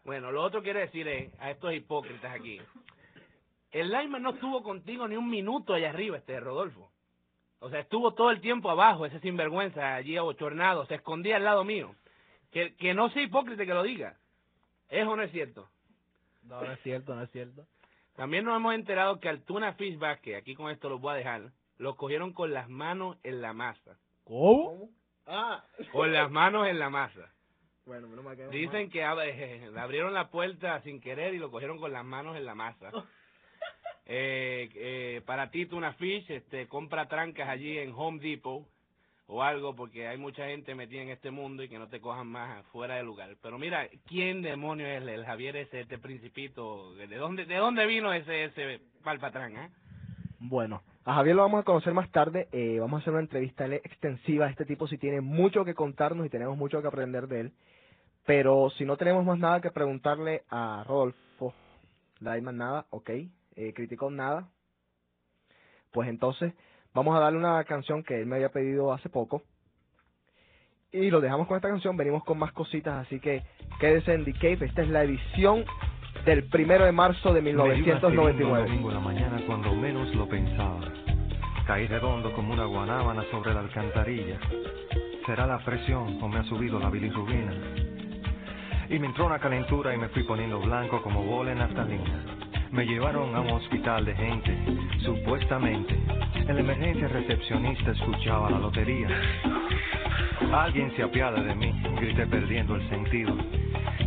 Bueno, 0.05 0.33
lo 0.33 0.43
otro 0.43 0.61
que 0.61 0.65
quiero 0.65 0.81
decir 0.81 1.07
es, 1.09 1.33
a 1.41 1.51
estos 1.51 1.73
hipócritas 1.73 2.33
aquí, 2.35 2.61
el 3.71 3.91
lineman 3.91 4.23
no 4.23 4.31
estuvo 4.31 4.63
contigo 4.63 5.07
ni 5.09 5.17
un 5.17 5.31
minuto 5.31 5.75
allá 5.75 5.91
arriba, 5.91 6.19
este 6.19 6.39
Rodolfo. 6.41 6.91
O 7.61 7.71
sea, 7.71 7.81
estuvo 7.81 8.13
todo 8.13 8.31
el 8.31 8.41
tiempo 8.41 8.69
abajo, 8.71 9.07
ese 9.07 9.21
sinvergüenza, 9.21 9.95
allí 9.95 10.17
abochornado, 10.17 10.85
se 10.87 10.97
escondía 10.97 11.37
al 11.37 11.45
lado 11.45 11.63
mío. 11.65 11.95
Que, 12.51 12.75
que 12.75 12.93
no 12.93 13.09
sea 13.11 13.23
hipócrita 13.23 13.65
que 13.65 13.73
lo 13.73 13.83
diga. 13.85 14.17
¿Es 14.91 15.07
o 15.07 15.15
no 15.17 15.23
es 15.23 15.31
cierto? 15.31 15.69
No, 16.43 16.61
no 16.61 16.73
es 16.73 16.81
cierto, 16.83 17.15
no 17.15 17.23
es 17.23 17.31
cierto. 17.31 17.65
También 18.17 18.45
nos 18.45 18.57
hemos 18.57 18.75
enterado 18.75 19.19
que 19.21 19.29
al 19.29 19.43
Tuna 19.43 19.73
Fish 19.75 19.99
Basket, 19.99 20.37
aquí 20.37 20.55
con 20.55 20.71
esto 20.71 20.89
los 20.89 21.01
voy 21.01 21.13
a 21.15 21.17
dejar, 21.17 21.51
lo 21.79 21.97
cogieron 21.97 22.33
con 22.33 22.53
las 22.53 22.69
manos 22.69 23.17
en 23.23 23.41
la 23.41 23.53
masa. 23.53 23.97
¿Cómo? 24.25 24.91
Ah. 25.27 25.65
Con 25.93 26.13
las 26.13 26.31
manos 26.31 26.67
en 26.69 26.79
la 26.79 26.91
masa. 26.91 27.33
Bueno, 27.87 28.07
menos 28.09 28.25
mal 28.25 28.37
que. 28.37 28.47
Dicen 28.49 28.91
que 28.91 29.03
ab- 29.05 29.23
eh, 29.25 29.69
le 29.73 29.81
abrieron 29.81 30.13
la 30.15 30.31
puerta 30.31 30.81
sin 30.83 31.01
querer 31.01 31.35
y 31.35 31.39
lo 31.39 31.51
cogieron 31.51 31.79
con 31.79 31.93
las 31.93 32.05
manos 32.05 32.37
en 32.37 32.45
la 32.45 32.55
masa. 32.55 32.91
Eh, 34.05 34.69
eh, 34.75 35.23
para 35.25 35.51
ti, 35.51 35.67
Tuna 35.67 35.93
Fish, 35.95 36.29
este, 36.31 36.67
compra 36.69 37.07
trancas 37.09 37.49
allí 37.49 37.79
en 37.79 37.93
Home 37.97 38.21
Depot 38.21 38.67
o 39.33 39.43
algo, 39.43 39.75
porque 39.75 40.07
hay 40.07 40.19
mucha 40.19 40.47
gente 40.47 40.75
metida 40.75 41.01
en 41.01 41.09
este 41.09 41.31
mundo 41.31 41.63
y 41.63 41.69
que 41.69 41.79
no 41.79 41.89
te 41.89 42.01
cojan 42.01 42.27
más 42.27 42.65
fuera 42.67 42.97
de 42.97 43.03
lugar. 43.03 43.35
Pero 43.41 43.59
mira, 43.59 43.89
¿quién 44.07 44.43
demonio 44.43 44.87
es 44.87 45.03
el 45.03 45.25
Javier 45.25 45.57
ese, 45.57 45.81
este 45.81 45.99
principito? 45.99 46.95
¿De 46.95 47.17
dónde, 47.17 47.47
de 47.47 47.57
dónde 47.57 47.87
vino 47.87 48.13
ese, 48.13 48.45
ese 48.45 48.81
palpatrán, 49.03 49.57
ah? 49.57 49.71
Bueno, 50.39 50.83
a 51.05 51.15
Javier 51.15 51.37
lo 51.37 51.43
vamos 51.43 51.61
a 51.61 51.65
conocer 51.65 51.95
más 51.95 52.11
tarde. 52.11 52.49
eh, 52.53 52.79
vamos 52.79 52.99
a 52.99 53.01
hacer 53.01 53.15
una 53.15 53.23
entrevista 53.23 53.65
extensiva. 53.67 54.51
Este 54.51 54.67
tipo 54.67 54.87
sí 54.87 54.99
tiene 54.99 55.23
mucho 55.23 55.65
que 55.65 55.75
contarnos 55.75 56.27
y 56.27 56.31
tenemos 56.31 56.59
mucho 56.59 56.83
que 56.83 56.89
aprender 56.89 57.27
de 57.27 57.41
él. 57.41 57.53
Pero 58.27 58.69
si 58.77 58.85
no 58.85 58.99
tenemos 58.99 59.25
más 59.25 59.39
nada 59.39 59.63
que 59.63 59.71
preguntarle 59.71 60.43
a 60.51 60.85
Rodolfo, 60.87 61.55
Lightman 62.21 62.59
nada, 62.59 62.87
ok, 62.91 63.11
eh, 63.11 63.73
criticó 63.75 64.11
nada, 64.11 64.49
pues 65.91 66.09
entonces 66.09 66.55
vamos 66.95 67.17
a 67.17 67.21
darle 67.21 67.39
una 67.39 67.63
canción 67.65 68.03
que 68.03 68.21
él 68.21 68.27
me 68.27 68.37
había 68.37 68.51
pedido 68.51 68.93
hace 68.93 69.09
poco. 69.09 69.43
Y 70.93 71.11
lo 71.11 71.21
dejamos 71.21 71.47
con 71.47 71.57
esta 71.57 71.69
canción, 71.69 71.97
venimos 71.97 72.23
con 72.25 72.39
más 72.39 72.53
cositas, 72.53 73.07
así 73.07 73.19
que 73.19 73.43
quédese 73.81 74.13
en 74.13 74.25
The 74.25 74.35
Cave. 74.35 74.67
Esta 74.67 74.83
es 74.83 74.89
la 74.89 75.03
edición 75.05 75.65
del 76.27 76.45
primero 76.49 76.85
de 76.85 76.93
marzo 76.93 77.33
de 77.33 77.41
Me 77.41 77.51
iba 77.51 77.63
segundo 77.65 77.85
1999. 77.87 78.69
domingo 78.69 78.89
en 78.91 78.95
la 78.95 79.01
mañana 79.01 79.43
cuando 79.47 79.75
menos 79.75 80.15
lo 80.15 80.29
pensaba. 80.29 80.81
Caí 81.67 81.87
redondo 81.87 82.33
como 82.35 82.53
una 82.53 82.67
guanábana 82.67 83.25
sobre 83.31 83.55
la 83.55 83.61
alcantarilla. 83.61 84.39
¿Será 85.25 85.47
la 85.47 85.59
presión 85.65 86.23
o 86.23 86.29
me 86.29 86.41
ha 86.41 86.45
subido 86.45 86.79
la 86.79 86.91
bilirrubina? 86.91 87.55
Y 88.91 88.99
me 88.99 89.07
entró 89.07 89.25
una 89.27 89.39
calentura 89.39 89.95
y 89.95 89.99
me 89.99 90.09
fui 90.09 90.25
poniendo 90.25 90.61
blanco 90.61 91.01
como 91.03 91.25
bola 91.25 91.53
en 91.53 91.59
naftalina. 91.59 92.42
Me 92.73 92.87
llevaron 92.87 93.37
a 93.37 93.41
un 93.43 93.51
hospital 93.51 94.07
de 94.07 94.17
gente, 94.17 94.57
supuestamente. 95.05 95.95
En 96.37 96.55
la 96.55 96.61
emergencia 96.61 97.07
recepcionista 97.07 97.91
escuchaba 97.91 98.51
la 98.51 98.59
lotería. 98.59 99.09
Alguien 100.51 100.91
se 100.97 101.03
apiada 101.03 101.43
de 101.43 101.55
mí, 101.55 101.71
grité 102.01 102.27
perdiendo 102.27 102.77
el 102.77 102.89
sentido. 102.89 103.37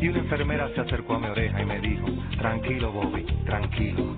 Y 0.02 0.08
una 0.08 0.18
enfermera 0.18 0.68
se 0.74 0.82
acercó 0.82 1.14
a 1.14 1.20
mi 1.20 1.28
oreja 1.28 1.62
y 1.62 1.66
me 1.66 1.80
dijo, 1.80 2.08
tranquilo 2.40 2.92
Bobby, 2.92 3.24
tranquilo. 3.46 4.18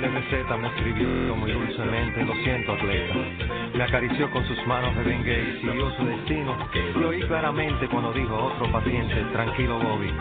De 0.00 0.08
receta 0.08 0.56
me 0.56 0.68
escribió 0.68 1.34
muy 1.34 1.50
dulcemente, 1.50 2.24
lo 2.24 2.34
siento, 2.44 2.72
atleta. 2.72 3.14
Me 3.74 3.82
acarició 3.82 4.30
con 4.30 4.46
sus 4.46 4.66
manos 4.66 4.94
de 4.96 5.02
bengue 5.02 5.42
y 5.42 5.60
siguió 5.60 5.90
su 5.96 6.04
destino. 6.04 6.56
Y 6.94 7.02
oí 7.02 7.20
claramente 7.22 7.88
cuando 7.88 8.12
dijo 8.12 8.34
otro 8.34 8.70
paciente, 8.70 9.14
tranquilo, 9.32 9.78
Bobby. 9.78 10.12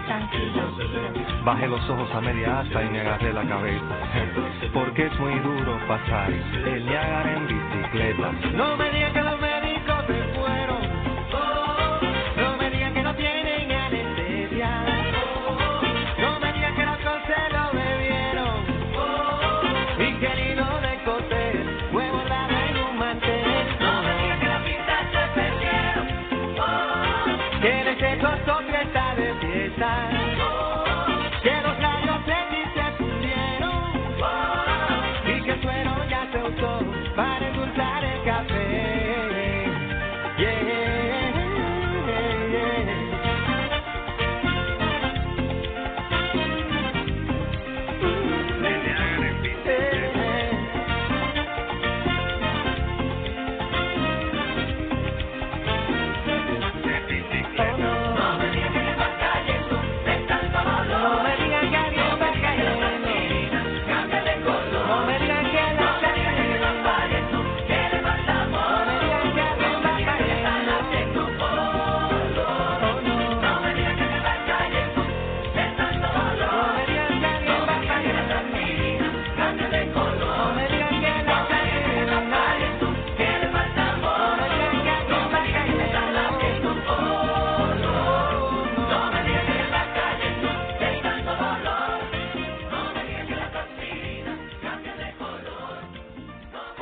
Bajé 1.43 1.67
los 1.67 1.89
ojos 1.89 2.09
a 2.13 2.21
media 2.21 2.61
asta 2.61 2.83
y 2.83 2.89
me 2.89 3.01
agarré 3.01 3.33
la 3.33 3.47
cabeza. 3.47 3.85
Porque 4.73 5.05
es 5.05 5.19
muy 5.19 5.39
duro 5.39 5.79
pasar 5.87 6.31
el 6.31 6.85
Niágara 6.85 7.37
en 7.37 7.47
bicicleta. 7.47 8.31
No 8.53 8.77
me 8.77 8.89
digan 8.91 9.13
que 9.13 9.21
los 9.21 9.37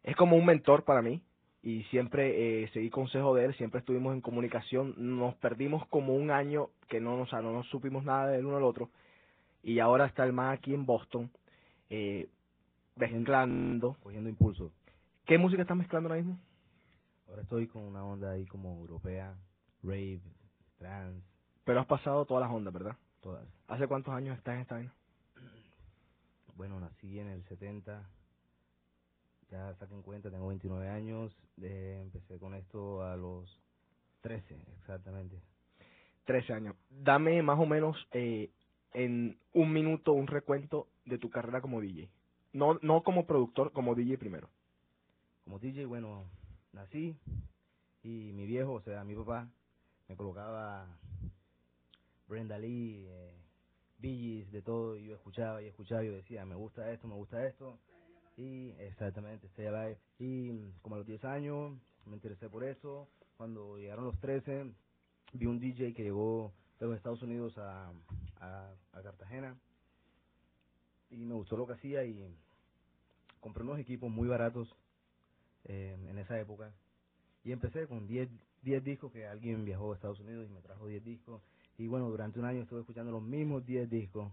es 0.04 0.16
como 0.16 0.38
un 0.38 0.46
mentor 0.46 0.84
para 0.84 1.02
mí 1.02 1.22
y 1.62 1.84
siempre 1.86 2.64
eh, 2.64 2.70
seguí 2.70 2.90
consejo 2.90 3.36
de 3.36 3.44
él, 3.44 3.54
siempre 3.56 3.82
estuvimos 3.82 4.14
en 4.14 4.22
comunicación, 4.22 4.94
nos 4.98 5.36
perdimos 5.36 5.86
como 5.88 6.16
un 6.16 6.32
año 6.32 6.70
que 6.88 7.02
no, 7.02 7.20
o 7.20 7.28
sea, 7.28 7.42
no 7.42 7.52
nos 7.52 7.68
supimos 7.68 8.06
nada 8.06 8.28
del 8.28 8.46
uno 8.46 8.56
al 8.56 8.64
otro 8.64 8.90
y 9.64 9.80
ahora 9.80 10.06
está 10.06 10.24
el 10.24 10.32
man 10.32 10.54
aquí 10.54 10.74
en 10.74 10.86
Boston 10.86 11.30
eh, 11.90 12.30
mezclando. 12.96 13.98
Cogiendo 14.02 14.30
impulso. 14.30 14.72
¿Qué 15.26 15.38
música 15.38 15.64
estás 15.64 15.76
mezclando 15.76 16.08
ahora 16.08 16.22
mismo? 16.22 16.40
Ahora 17.28 17.42
estoy 17.42 17.68
con 17.68 17.84
una 17.84 18.02
onda 18.06 18.32
ahí 18.32 18.46
como 18.46 18.80
europea, 18.80 19.36
rave, 19.84 20.22
trance, 20.78 21.22
Pero 21.64 21.80
has 21.82 21.88
pasado 21.88 22.26
todas 22.26 22.42
las 22.48 22.52
ondas, 22.56 22.74
¿verdad? 22.74 22.96
todas. 23.22 23.46
¿Hace 23.68 23.88
cuántos 23.88 24.14
años 24.14 24.38
estás 24.38 24.56
en 24.56 24.62
esta 24.62 24.76
vaina? 24.76 24.94
Bueno, 26.56 26.80
nací 26.80 27.20
en 27.20 27.28
el 27.30 27.44
70. 27.46 28.10
Ya 29.52 29.74
saquen 29.76 30.02
cuenta, 30.02 30.30
tengo 30.32 30.48
29 30.48 30.90
años. 30.90 31.36
eh, 31.62 32.00
empecé 32.02 32.40
con 32.40 32.54
esto 32.54 33.04
a 33.04 33.16
los 33.18 33.60
13, 34.22 34.56
exactamente. 34.80 35.40
13 36.26 36.54
años. 36.54 36.76
Dame 36.90 37.42
más 37.42 37.60
o 37.60 37.66
menos 37.66 37.96
eh, 38.12 38.50
en 38.94 39.38
un 39.54 39.72
minuto 39.74 40.14
un 40.14 40.28
recuento 40.28 40.88
de 41.06 41.18
tu 41.18 41.30
carrera 41.30 41.62
como 41.62 41.80
DJ. 41.82 42.10
No, 42.54 42.80
no 42.82 43.04
como 43.04 43.26
productor, 43.26 43.72
como 43.72 43.96
DJ 43.96 44.18
primero. 44.18 44.50
Como 45.44 45.60
DJ, 45.60 45.86
bueno, 45.86 46.26
nací 46.74 47.16
y 48.04 48.32
mi 48.34 48.46
viejo, 48.46 48.74
o 48.74 48.82
sea, 48.82 49.04
mi 49.04 49.16
papá, 49.16 49.48
me 50.08 50.16
colocaba 50.16 50.88
Brenda 52.28 52.58
Lee, 52.58 53.06
eh, 53.08 53.34
Gees, 54.02 54.52
de 54.52 54.62
todo, 54.62 54.96
y 54.96 55.06
yo 55.06 55.16
escuchaba 55.16 55.62
y 55.62 55.68
escuchaba 55.68 56.04
y 56.04 56.10
decía, 56.10 56.46
me 56.46 56.56
gusta 56.56 56.92
esto, 56.92 57.08
me 57.08 57.16
gusta 57.16 57.46
esto, 57.46 57.80
y 58.36 58.72
exactamente, 58.80 59.48
Stay 59.48 59.66
Alive. 59.66 59.98
Y 60.20 60.72
como 60.82 60.96
a 60.96 61.00
los 61.00 61.08
10 61.08 61.26
años 61.26 61.78
me 62.06 62.16
interesé 62.16 62.50
por 62.50 62.64
eso, 62.64 63.08
cuando 63.38 63.78
llegaron 63.78 64.06
los 64.06 64.20
13, 64.20 64.72
vi 65.34 65.46
un 65.46 65.60
DJ 65.60 65.94
que 65.94 66.04
llegó 66.04 66.54
de 66.80 66.86
los 66.86 66.96
Estados 66.96 67.22
Unidos 67.22 67.58
a, 67.58 67.92
a, 68.40 68.74
a 68.94 69.02
Cartagena, 69.02 69.58
y 71.10 71.18
me 71.18 71.34
gustó 71.34 71.58
lo 71.58 71.66
que 71.66 71.74
hacía 71.74 72.04
y 72.04 72.36
compré 73.40 73.64
unos 73.64 73.80
equipos 73.80 74.10
muy 74.10 74.28
baratos 74.28 74.68
eh, 75.66 75.98
en 76.08 76.18
esa 76.18 76.40
época. 76.40 76.74
Y 77.44 77.52
empecé 77.52 77.88
con 77.88 78.08
10, 78.08 78.30
10 78.68 78.84
discos 78.84 79.14
que 79.14 79.26
alguien 79.26 79.64
viajó 79.64 79.94
a 79.94 79.96
Estados 79.96 80.20
Unidos 80.20 80.46
y 80.50 80.54
me 80.54 80.60
trajo 80.60 80.88
10 80.88 81.02
discos. 81.02 81.42
Y 81.78 81.88
bueno, 81.88 82.10
durante 82.10 82.38
un 82.38 82.46
año 82.46 82.64
estuve 82.64 82.82
escuchando 82.82 83.14
los 83.14 83.22
mismos 83.22 83.66
10 83.66 83.90
discos, 83.90 84.30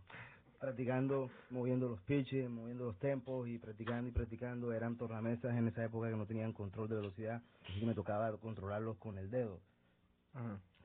practicando, 0.58 1.30
moviendo 1.50 1.88
los 1.88 2.00
pitches, 2.00 2.50
moviendo 2.50 2.86
los 2.86 2.98
tempos 2.98 3.46
y 3.46 3.58
practicando 3.58 4.08
y 4.08 4.10
practicando. 4.10 4.72
Eran 4.72 4.96
tornamesas 4.96 5.56
en 5.56 5.68
esa 5.68 5.84
época 5.84 6.10
que 6.10 6.16
no 6.16 6.26
tenían 6.26 6.52
control 6.52 6.88
de 6.88 6.96
velocidad, 6.96 7.42
así 7.62 7.78
que 7.78 7.86
me 7.86 7.94
tocaba 7.94 8.36
controlarlos 8.38 8.96
con 8.96 9.18
el 9.18 9.30
dedo. 9.30 9.60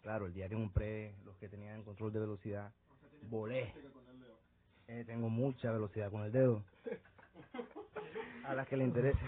Claro, 0.03 0.27
el 0.27 0.33
día 0.33 0.47
que 0.47 0.53
compré 0.53 1.15
los 1.25 1.35
que 1.37 1.49
tenían 1.49 1.83
control 1.83 2.13
de 2.13 2.19
velocidad, 2.19 2.71
volé. 3.31 3.73
Eh, 4.87 5.05
tengo 5.07 5.27
mucha 5.29 5.71
velocidad 5.71 6.11
con 6.11 6.21
el 6.21 6.31
dedo. 6.31 6.63
A 8.45 8.53
las 8.53 8.67
que 8.67 8.77
le 8.77 8.83
interese. 8.83 9.19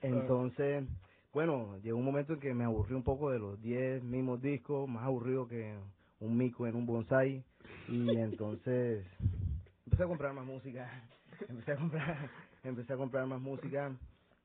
Entonces, 0.00 0.84
bueno, 1.34 1.76
llegó 1.82 1.98
un 1.98 2.04
momento 2.04 2.34
en 2.34 2.38
que 2.38 2.54
me 2.54 2.62
aburrí 2.62 2.94
un 2.94 3.02
poco 3.02 3.30
de 3.30 3.40
los 3.40 3.60
10 3.60 4.04
mismos 4.04 4.40
discos, 4.40 4.88
más 4.88 5.02
aburrido 5.02 5.48
que 5.48 5.76
un 6.20 6.36
mico 6.36 6.64
en 6.68 6.76
un 6.76 6.86
bonsai. 6.86 7.44
Y 7.88 8.16
entonces 8.16 9.04
empecé 9.84 10.04
a 10.04 10.06
comprar 10.06 10.32
más 10.32 10.46
música. 10.46 10.88
Empecé 11.48 11.72
a 11.72 11.76
comprar, 11.76 12.30
empecé 12.62 12.92
a 12.92 12.96
comprar 12.96 13.26
más 13.26 13.40
música 13.40 13.90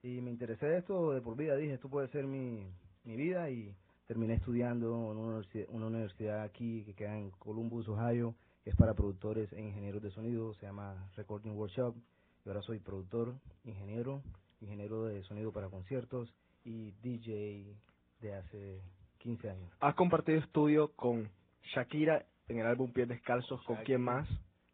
y 0.01 0.21
me 0.21 0.31
interesé 0.31 0.65
de 0.65 0.79
esto 0.79 1.11
de 1.11 1.21
por 1.21 1.37
vida. 1.37 1.55
Dije, 1.55 1.75
esto 1.75 1.87
puede 1.87 2.07
ser 2.07 2.25
mi, 2.25 2.67
mi 3.03 3.15
vida 3.15 3.47
y 3.51 3.75
terminé 4.07 4.33
estudiando 4.33 4.87
en 5.11 5.17
una 5.17 5.27
universidad, 5.27 5.67
una 5.69 5.85
universidad 5.85 6.41
aquí 6.41 6.83
que 6.85 6.95
queda 6.95 7.15
en 7.15 7.29
Columbus, 7.29 7.87
Ohio, 7.87 8.33
que 8.63 8.71
es 8.71 8.75
para 8.75 8.95
productores 8.95 9.53
e 9.53 9.61
ingenieros 9.61 10.01
de 10.01 10.09
sonido, 10.09 10.55
se 10.55 10.65
llama 10.65 11.11
Recording 11.15 11.51
Workshop. 11.51 11.95
Y 12.43 12.49
ahora 12.49 12.63
soy 12.63 12.79
productor, 12.79 13.35
ingeniero, 13.63 14.23
ingeniero 14.61 15.05
de 15.05 15.21
sonido 15.25 15.51
para 15.51 15.69
conciertos 15.69 16.33
y 16.69 16.91
DJ 17.01 17.75
de 18.21 18.35
hace 18.35 18.81
15 19.17 19.49
años. 19.49 19.71
Has 19.79 19.95
compartido 19.95 20.37
estudio 20.37 20.91
con 20.95 21.27
Shakira 21.73 22.27
en 22.47 22.59
el 22.59 22.67
álbum 22.67 22.93
Pies 22.93 23.07
Descalzos. 23.07 23.63
¿Con 23.63 23.77
quién 23.77 24.01
más? 24.01 24.29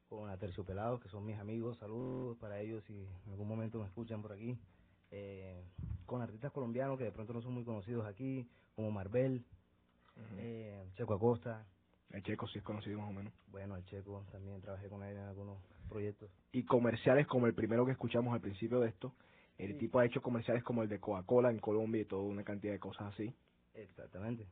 Con 0.10 0.30
Aterciopelados, 0.30 1.02
que 1.02 1.08
son 1.08 1.26
mis 1.26 1.40
amigos, 1.40 1.78
saludos 1.78 2.38
para 2.38 2.60
ellos 2.60 2.84
si 2.86 3.08
en 3.26 3.32
algún 3.32 3.48
momento 3.48 3.80
me 3.80 3.86
escuchan 3.86 4.22
por 4.22 4.34
aquí. 4.34 4.58
Eh, 5.12 5.64
con 6.06 6.22
artistas 6.22 6.52
colombianos 6.52 6.98
que 6.98 7.06
de 7.06 7.12
pronto 7.12 7.32
no 7.32 7.42
son 7.42 7.54
muy 7.54 7.64
conocidos 7.64 8.06
aquí, 8.06 8.46
como 8.76 8.92
Marvel, 8.92 9.46
eh, 10.38 10.86
Checo 10.96 11.14
Acosta, 11.14 11.66
El 12.12 12.24
Checo 12.24 12.46
sí 12.48 12.58
es 12.58 12.64
conocido 12.64 13.00
más 13.00 13.10
o 13.10 13.14
menos. 13.14 13.34
bueno, 13.48 13.78
el 13.78 13.86
Checo 13.86 14.26
también 14.32 14.62
trabajé 14.62 14.90
con 14.90 15.02
él 15.04 15.16
en 15.16 15.24
algunos 15.24 15.60
proyectos. 15.88 16.30
Y 16.52 16.64
comerciales 16.66 17.26
como 17.26 17.48
el 17.48 17.54
primero 17.54 17.86
que 17.86 17.94
escuchamos 17.94 18.34
al 18.34 18.42
principio 18.42 18.82
de 18.82 18.90
esto. 18.90 19.14
El 19.58 19.74
Sí. 19.74 19.78
tipo 19.80 20.00
ha 20.00 20.06
hecho 20.06 20.22
comerciales 20.22 20.64
como 20.64 20.84
el 20.84 20.90
de 20.90 21.00
Coca-Cola 21.00 21.50
en 21.50 21.60
Colombia 21.60 22.02
y 22.02 22.06
toda 22.06 22.24
una 22.24 22.44
cantidad 22.44 22.74
de 22.74 22.80
cosas 22.80 23.14
así. 23.14 23.34
Exactamente. 23.74 24.46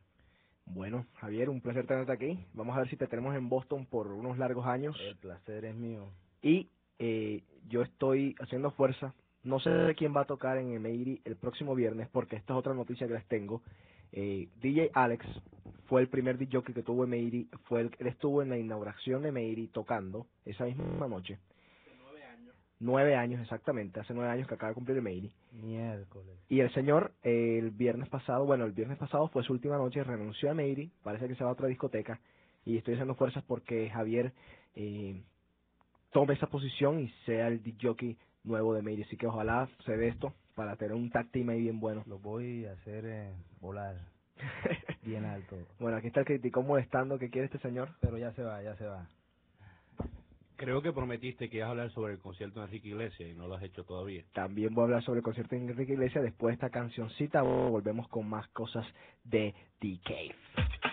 Bueno, 0.66 1.06
Javier, 1.16 1.50
un 1.50 1.62
placer 1.62 1.86
tenerte 1.86 2.12
aquí. 2.14 2.40
Vamos 2.54 2.76
a 2.76 2.80
ver 2.80 2.90
si 2.90 2.96
te 2.96 3.08
tenemos 3.08 3.36
en 3.36 3.50
Boston 3.50 3.86
por 3.86 4.08
unos 4.08 4.38
largos 4.38 4.66
años. 4.66 4.96
El 5.02 5.18
placer 5.18 5.66
es 5.66 5.76
mío. 5.76 6.08
Y 6.42 6.70
eh, 7.00 7.44
yo 7.68 7.82
estoy 7.82 8.36
haciendo 8.40 8.72
fuerza. 8.72 9.14
No 9.44 9.60
sé 9.60 9.70
de 9.70 9.94
quién 9.96 10.16
va 10.16 10.22
a 10.22 10.26
tocar 10.26 10.58
en 10.58 10.72
Emery 10.74 11.22
el 11.26 11.36
próximo 11.36 11.76
viernes, 11.76 12.08
porque 12.10 12.38
esta 12.38 12.54
es 12.54 12.60
otra 12.60 12.74
noticia 12.74 13.08
que 13.08 13.14
les 13.14 13.26
tengo. 13.28 13.62
Eh, 14.14 14.48
DJ 14.62 14.92
Alex 14.94 15.26
fue 15.88 16.00
el 16.00 16.08
primer 16.08 16.38
DJ 16.38 16.64
que 16.64 16.82
tuvo 16.82 17.04
Emery. 17.04 17.50
Fue 17.64 17.82
el, 17.82 17.92
él 18.00 18.08
estuvo 18.08 18.42
en 18.42 18.50
la 18.50 18.58
inauguración 18.58 19.24
de 19.24 19.30
Emery 19.30 19.68
tocando 19.68 20.28
esa 20.46 20.64
misma 20.64 21.10
noche. 21.10 21.40
Nueve 22.80 23.16
años 23.16 23.42
exactamente, 23.42 24.00
hace 24.00 24.14
nueve 24.14 24.32
años 24.32 24.48
que 24.48 24.56
acaba 24.56 24.70
de 24.70 24.76
cumplir 24.76 24.98
Emery. 24.98 25.32
Miércoles. 25.52 26.36
Y 26.50 26.60
el 26.60 26.74
señor, 26.74 27.14
eh, 27.24 27.60
el 27.60 27.72
viernes 27.72 28.10
pasado, 28.10 28.46
bueno, 28.46 28.66
el 28.66 28.74
viernes 28.74 28.98
pasado 28.98 29.30
fue 29.30 29.44
su 29.44 29.54
última 29.54 29.78
noche, 29.78 30.04
renunció 30.04 30.52
a 30.52 30.54
Meiri, 30.54 30.92
parece 31.04 31.28
que 31.28 31.36
se 31.36 31.44
va 31.44 31.52
a 31.52 31.54
otra 31.54 31.68
discoteca, 31.68 32.20
y 32.66 32.78
estoy 32.78 32.96
haciendo 32.96 33.16
fuerzas 33.16 33.44
porque 33.46 33.90
Javier 33.90 34.34
eh, 34.76 35.22
tome 36.12 36.34
esa 36.34 36.48
posición 36.48 37.00
y 37.00 37.10
sea 37.26 37.48
el 37.48 37.62
DJ 37.62 38.18
nuevo 38.44 38.74
de 38.74 38.82
Meiri. 38.82 39.04
Así 39.04 39.18
que 39.18 39.28
ojalá 39.28 39.70
se 39.86 39.98
dé 39.98 40.08
esto 40.10 40.34
para 40.56 40.76
tener 40.76 40.94
un 40.94 41.10
tag 41.10 41.30
team 41.32 41.50
ahí 41.50 41.62
bien 41.62 41.80
bueno. 41.80 42.04
Lo 42.06 42.20
voy 42.20 42.66
a 42.66 42.74
hacer 42.74 43.06
eh, 43.06 43.34
volar 43.60 43.96
bien 45.04 45.26
alto. 45.26 45.58
bueno, 45.80 45.98
aquí 45.98 46.08
está 46.08 46.22
el 46.22 46.26
criticón 46.26 46.68
molestando 46.68 47.20
que 47.20 47.30
quiere 47.30 47.46
este 47.46 47.60
señor. 47.60 47.90
Pero 48.00 48.18
ya 48.18 48.32
se 48.34 48.44
va, 48.44 48.62
ya 48.62 48.76
se 48.76 48.86
va. 48.86 49.08
Creo 50.64 50.82
que 50.82 50.94
prometiste 50.94 51.50
que 51.50 51.58
ibas 51.58 51.68
a 51.68 51.72
hablar 51.72 51.92
sobre 51.92 52.14
el 52.14 52.20
concierto 52.20 52.62
de 52.62 52.68
Enrique 52.68 52.88
Iglesias 52.88 53.30
y 53.30 53.34
no 53.34 53.50
lo 53.50 53.56
has 53.56 53.64
hecho 53.64 53.84
todavía. 53.84 54.24
También 54.32 54.74
voy 54.74 54.84
a 54.84 54.86
hablar 54.86 55.04
sobre 55.04 55.18
el 55.18 55.24
concierto 55.24 55.58
de 55.58 55.62
Enrique 55.62 55.92
Iglesias 55.92 56.24
después 56.24 56.52
de 56.52 56.54
esta 56.54 56.70
cancioncita. 56.70 57.42
Volvemos 57.42 58.08
con 58.08 58.30
más 58.30 58.48
cosas 58.52 58.86
de 59.26 59.54
The 59.82 60.00
Cave. 60.06 60.93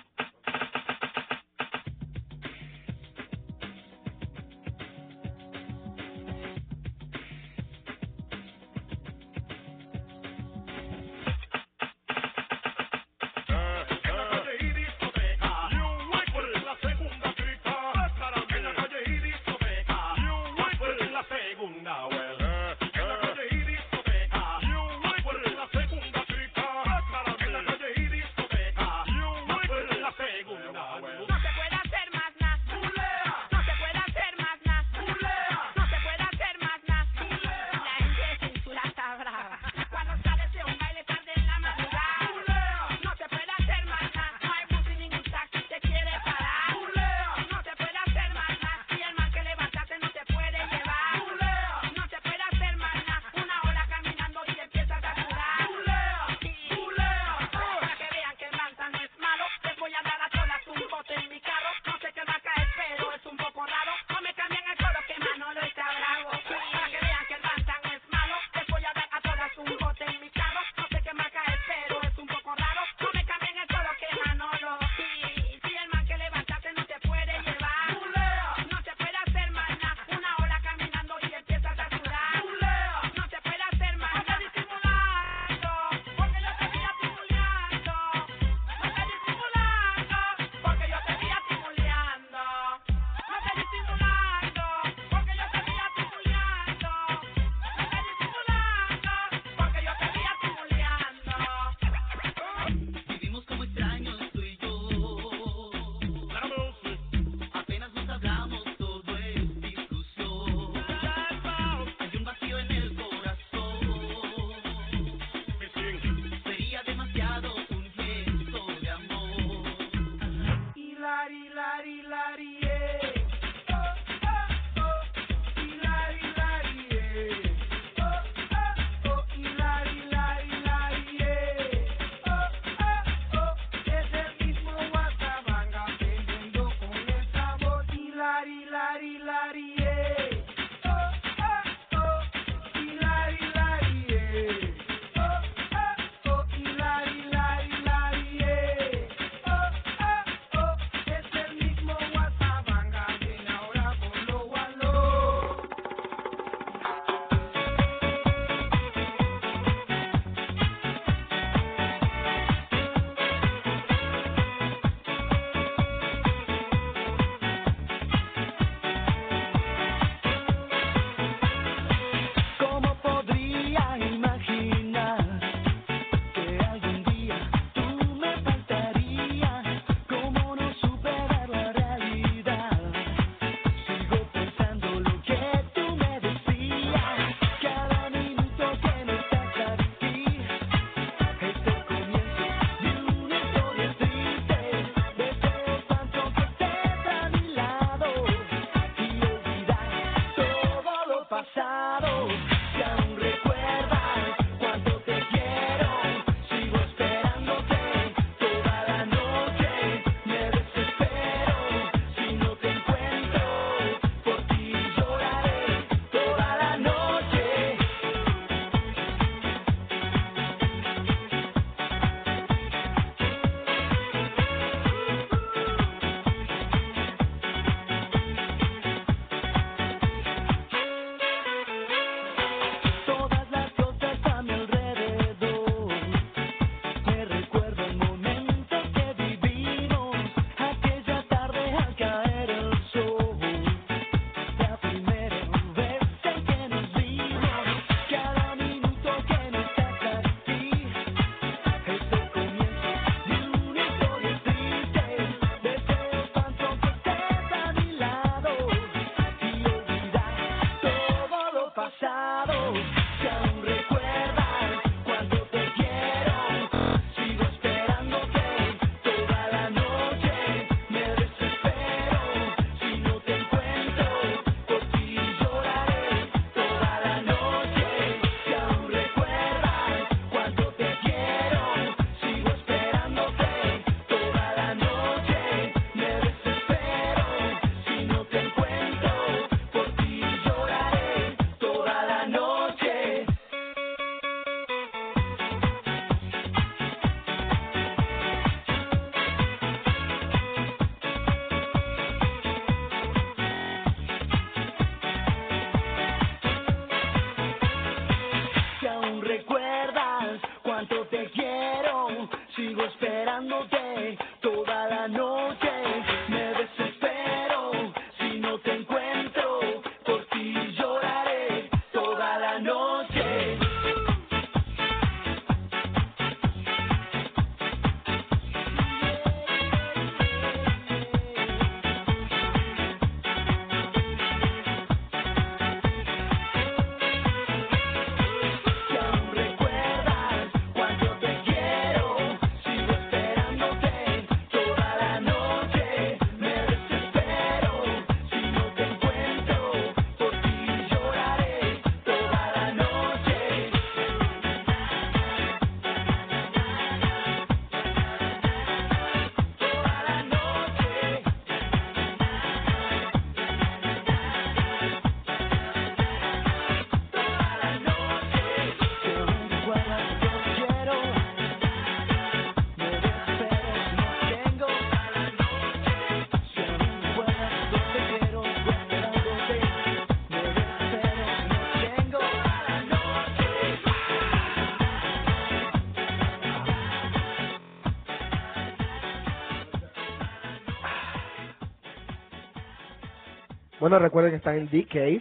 Bueno, 393.91 394.05
recuerden 394.05 394.31
que 394.31 394.37
están 394.37 394.57
en 394.57 394.85
Cave, 394.85 395.21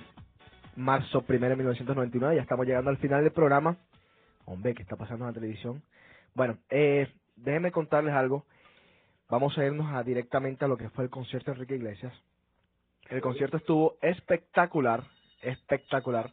marzo 0.75 1.25
1 1.27 1.39
de 1.39 1.55
1999, 1.55 2.35
ya 2.35 2.43
estamos 2.43 2.67
llegando 2.67 2.91
al 2.91 2.97
final 2.97 3.23
del 3.23 3.33
programa. 3.33 3.77
Hombre, 4.45 4.75
¿qué 4.75 4.83
está 4.83 4.95
pasando 4.95 5.25
en 5.25 5.31
la 5.31 5.33
televisión? 5.33 5.81
Bueno, 6.35 6.55
eh, 6.69 7.11
déjenme 7.35 7.71
contarles 7.71 8.13
algo. 8.13 8.45
Vamos 9.27 9.57
a 9.57 9.65
irnos 9.65 9.91
a, 9.91 10.03
directamente 10.03 10.65
a 10.65 10.67
lo 10.67 10.77
que 10.77 10.87
fue 10.91 11.03
el 11.03 11.09
concierto 11.09 11.49
de 11.49 11.55
Enrique 11.55 11.77
Iglesias. 11.77 12.13
El 13.09 13.21
concierto 13.21 13.57
estuvo 13.57 13.97
espectacular, 14.03 15.03
espectacular. 15.41 16.29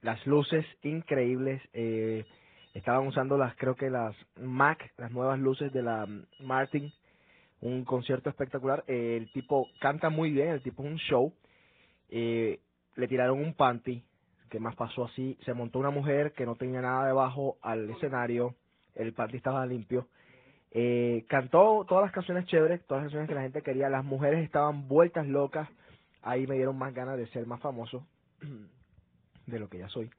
Las 0.00 0.24
luces 0.28 0.64
increíbles. 0.84 1.60
Eh, 1.72 2.24
estaban 2.72 3.04
usando 3.04 3.36
las, 3.36 3.56
creo 3.56 3.74
que 3.74 3.90
las 3.90 4.14
Mac, 4.40 4.92
las 4.96 5.10
nuevas 5.10 5.40
luces 5.40 5.72
de 5.72 5.82
la 5.82 6.06
mm, 6.06 6.24
Martin. 6.38 6.92
Un 7.62 7.84
concierto 7.84 8.30
espectacular. 8.30 8.84
Eh, 8.86 9.16
el 9.16 9.32
tipo 9.32 9.66
canta 9.80 10.08
muy 10.08 10.30
bien, 10.30 10.50
el 10.50 10.62
tipo 10.62 10.84
es 10.84 10.88
un 10.92 10.98
show. 10.98 11.32
Eh, 12.10 12.60
le 12.96 13.08
tiraron 13.08 13.40
un 13.40 13.54
panty. 13.54 14.02
¿Qué 14.50 14.60
más 14.60 14.76
pasó 14.76 15.04
así? 15.04 15.36
Se 15.44 15.54
montó 15.54 15.78
una 15.78 15.90
mujer 15.90 16.32
que 16.32 16.46
no 16.46 16.54
tenía 16.54 16.80
nada 16.80 17.06
debajo 17.06 17.56
al 17.62 17.90
escenario. 17.90 18.54
El 18.94 19.12
panty 19.12 19.36
estaba 19.36 19.66
limpio. 19.66 20.06
Eh, 20.70 21.24
cantó 21.28 21.84
todas 21.88 22.04
las 22.04 22.12
canciones 22.12 22.46
chéveres, 22.46 22.84
todas 22.86 23.04
las 23.04 23.06
canciones 23.06 23.28
que 23.28 23.34
la 23.34 23.42
gente 23.42 23.62
quería. 23.62 23.88
Las 23.88 24.04
mujeres 24.04 24.44
estaban 24.44 24.88
vueltas 24.88 25.26
locas. 25.26 25.68
Ahí 26.22 26.46
me 26.46 26.56
dieron 26.56 26.76
más 26.76 26.92
ganas 26.94 27.16
de 27.16 27.26
ser 27.28 27.46
más 27.46 27.60
famoso 27.60 28.06
de 29.46 29.58
lo 29.58 29.68
que 29.68 29.78
ya 29.78 29.88
soy. 29.88 30.10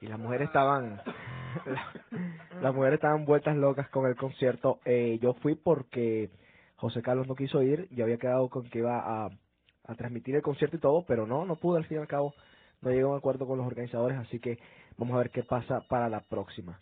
Y 0.00 0.06
las 0.06 0.18
mujeres 0.18 0.46
estaban, 0.46 1.02
las 2.62 2.74
mujeres 2.74 2.94
estaban 2.94 3.24
vueltas 3.24 3.56
locas 3.56 3.88
con 3.90 4.06
el 4.06 4.16
concierto. 4.16 4.80
Eh, 4.84 5.18
yo 5.20 5.34
fui 5.34 5.56
porque 5.56 6.30
José 6.76 7.02
Carlos 7.02 7.26
no 7.26 7.34
quiso 7.34 7.62
ir. 7.62 7.88
Yo 7.90 8.04
había 8.04 8.16
quedado 8.16 8.48
con 8.48 8.70
que 8.70 8.78
iba 8.78 8.98
a, 8.98 9.30
a 9.90 9.96
transmitir 9.96 10.34
el 10.36 10.42
concierto 10.42 10.76
y 10.76 10.80
todo, 10.80 11.04
pero 11.06 11.26
no, 11.26 11.44
no 11.44 11.56
pude 11.56 11.78
al 11.78 11.84
fin 11.84 11.98
y 11.98 12.00
al 12.00 12.08
cabo. 12.08 12.34
No 12.82 12.90
llegué 12.90 13.02
a 13.02 13.08
un 13.08 13.16
acuerdo 13.16 13.46
con 13.46 13.58
los 13.58 13.66
organizadores, 13.66 14.18
así 14.18 14.38
que 14.38 14.58
vamos 14.96 15.14
a 15.14 15.18
ver 15.18 15.30
qué 15.30 15.42
pasa 15.42 15.80
para 15.88 16.08
la 16.08 16.20
próxima. 16.20 16.80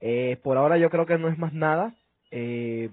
Eh, 0.00 0.38
por 0.42 0.56
ahora 0.56 0.78
yo 0.78 0.90
creo 0.90 1.06
que 1.06 1.18
no 1.18 1.28
es 1.28 1.38
más 1.38 1.52
nada. 1.52 1.94
Eh, 2.30 2.90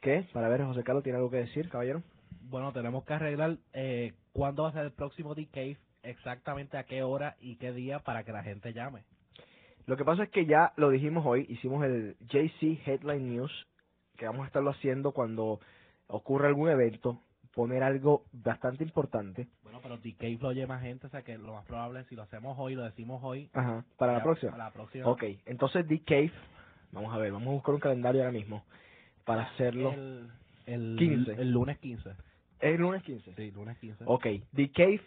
¿Qué? 0.00 0.26
Para 0.32 0.48
ver, 0.48 0.62
José 0.64 0.84
Carlos, 0.84 1.02
¿tiene 1.02 1.16
algo 1.16 1.30
que 1.30 1.38
decir, 1.38 1.68
caballero? 1.70 2.02
Bueno, 2.42 2.72
tenemos 2.72 3.04
que 3.04 3.14
arreglar 3.14 3.56
eh, 3.72 4.12
cuándo 4.32 4.64
va 4.64 4.68
a 4.68 4.72
ser 4.72 4.84
el 4.84 4.92
próximo 4.92 5.34
D-Cave, 5.34 5.78
exactamente 6.02 6.76
a 6.76 6.84
qué 6.84 7.02
hora 7.02 7.36
y 7.40 7.56
qué 7.56 7.72
día 7.72 8.00
para 8.00 8.22
que 8.24 8.32
la 8.32 8.42
gente 8.42 8.74
llame. 8.74 9.04
Lo 9.86 9.96
que 9.96 10.04
pasa 10.04 10.24
es 10.24 10.30
que 10.30 10.46
ya 10.46 10.72
lo 10.76 10.90
dijimos 10.90 11.24
hoy, 11.26 11.46
hicimos 11.48 11.84
el 11.84 12.16
JC 12.20 12.86
Headline 12.86 13.34
News, 13.34 13.66
que 14.16 14.26
vamos 14.26 14.44
a 14.44 14.46
estarlo 14.46 14.70
haciendo 14.70 15.12
cuando 15.12 15.60
ocurra 16.06 16.48
algún 16.48 16.68
evento, 16.68 17.20
poner 17.54 17.82
algo 17.82 18.24
bastante 18.32 18.84
importante. 18.84 19.48
Bueno, 19.62 19.80
pero 19.82 19.98
lo 20.38 20.48
oye 20.48 20.66
más 20.66 20.82
gente, 20.82 21.06
o 21.06 21.10
sea 21.10 21.22
que 21.22 21.38
lo 21.38 21.54
más 21.54 21.64
probable 21.64 22.00
es 22.00 22.06
si 22.08 22.16
lo 22.16 22.22
hacemos 22.22 22.56
hoy, 22.58 22.74
lo 22.74 22.82
decimos 22.84 23.20
hoy. 23.22 23.50
Ajá, 23.52 23.84
para 23.96 24.14
la 24.14 24.22
próxima. 24.22 24.52
Para 24.52 24.64
la 24.64 24.72
próxima. 24.72 25.08
Ok, 25.08 25.22
entonces 25.46 25.86
Cave, 26.00 26.32
vamos 26.92 27.14
a 27.14 27.18
ver, 27.18 27.32
vamos 27.32 27.48
a 27.48 27.52
buscar 27.52 27.74
un 27.74 27.80
calendario 27.80 28.22
ahora 28.22 28.32
mismo 28.32 28.64
para 29.24 29.42
hacerlo. 29.42 29.92
El, 29.92 30.30
el, 30.66 30.96
15. 30.98 31.32
el 31.40 31.50
lunes 31.50 31.78
15. 31.78 32.10
¿Es 32.10 32.16
el 32.74 32.80
lunes 32.80 33.02
15? 33.02 33.34
Sí, 33.34 33.50
lunes 33.50 33.78
15. 33.78 34.04
Ok, 34.06 34.26
The 34.54 34.70
Cave 34.72 35.00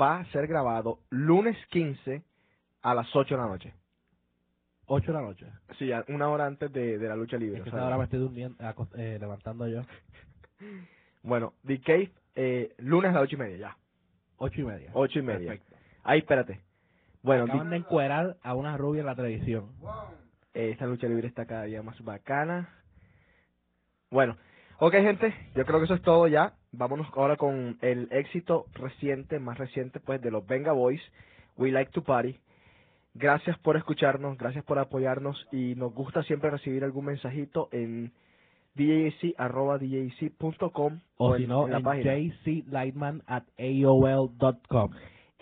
va 0.00 0.18
a 0.20 0.24
ser 0.26 0.46
grabado 0.46 1.00
lunes 1.10 1.56
15 1.68 2.22
a 2.82 2.94
las 2.94 3.14
8 3.14 3.34
de 3.36 3.40
la 3.42 3.48
noche. 3.48 3.74
8 4.86 5.06
de 5.08 5.12
la 5.12 5.22
noche. 5.22 5.46
Sí, 5.78 5.86
ya 5.86 6.04
una 6.08 6.28
hora 6.28 6.46
antes 6.46 6.72
de, 6.72 6.98
de 6.98 7.08
la 7.08 7.16
lucha 7.16 7.36
libre. 7.36 7.58
Es 7.58 7.64
que 7.64 7.70
o 7.70 7.72
sea, 7.72 7.84
ahora 7.84 7.98
me 7.98 8.04
estoy 8.04 8.18
durmiendo, 8.18 8.56
acost- 8.64 8.96
eh, 8.98 9.18
levantando 9.20 9.68
yo. 9.68 9.82
Bueno, 11.22 11.54
The 11.66 11.80
Cave, 11.80 12.10
eh, 12.34 12.74
lunes 12.78 13.10
a 13.10 13.14
las 13.14 13.22
8 13.24 13.34
y 13.36 13.38
media, 13.38 13.56
ya. 13.56 13.76
8 14.38 14.60
y 14.60 14.64
media. 14.64 14.90
8 14.94 15.18
y 15.18 15.22
media. 15.22 15.48
Perfecto. 15.52 15.76
Ahí, 16.02 16.20
espérate. 16.20 16.60
Bueno, 17.22 17.44
Acaban 17.44 17.66
The- 17.66 17.70
de 17.70 17.76
encuerar 17.76 18.36
a 18.42 18.54
una 18.54 18.76
rubia 18.76 19.00
en 19.00 19.06
la 19.06 19.14
televisión. 19.14 19.70
eh, 20.54 20.70
esta 20.70 20.86
lucha 20.86 21.06
libre 21.06 21.28
está 21.28 21.46
cada 21.46 21.64
día 21.64 21.82
más 21.82 22.02
bacana. 22.02 22.68
Bueno, 24.10 24.36
ok 24.78 24.92
gente, 24.94 25.32
yo 25.54 25.64
creo 25.64 25.78
que 25.78 25.84
eso 25.84 25.94
es 25.94 26.02
todo 26.02 26.26
ya. 26.26 26.54
Vámonos 26.72 27.06
ahora 27.14 27.36
con 27.36 27.78
el 27.82 28.08
éxito 28.10 28.66
reciente, 28.74 29.38
más 29.38 29.58
reciente 29.58 30.00
pues 30.00 30.20
de 30.20 30.30
los 30.30 30.46
Venga 30.46 30.72
Boys, 30.72 31.00
We 31.56 31.70
Like 31.70 31.92
to 31.92 32.02
Party. 32.02 32.40
Gracias 33.14 33.58
por 33.58 33.76
escucharnos, 33.76 34.38
gracias 34.38 34.64
por 34.64 34.78
apoyarnos 34.78 35.46
y 35.52 35.74
nos 35.76 35.92
gusta 35.94 36.22
siempre 36.24 36.50
recibir 36.50 36.82
algún 36.84 37.04
mensajito 37.06 37.68
en 37.72 38.12
djc 38.74 39.34
arroba 39.38 39.78
djc.com 39.78 41.00
O 41.18 41.34
en- 41.36 41.42
si 41.42 41.46
no, 41.48 41.66
en 41.66 41.72
la 41.72 41.78
en 41.78 41.82
página. 41.84 42.14
jclightman 42.14 43.22
at 43.26 43.44
aol.com. 43.58 44.90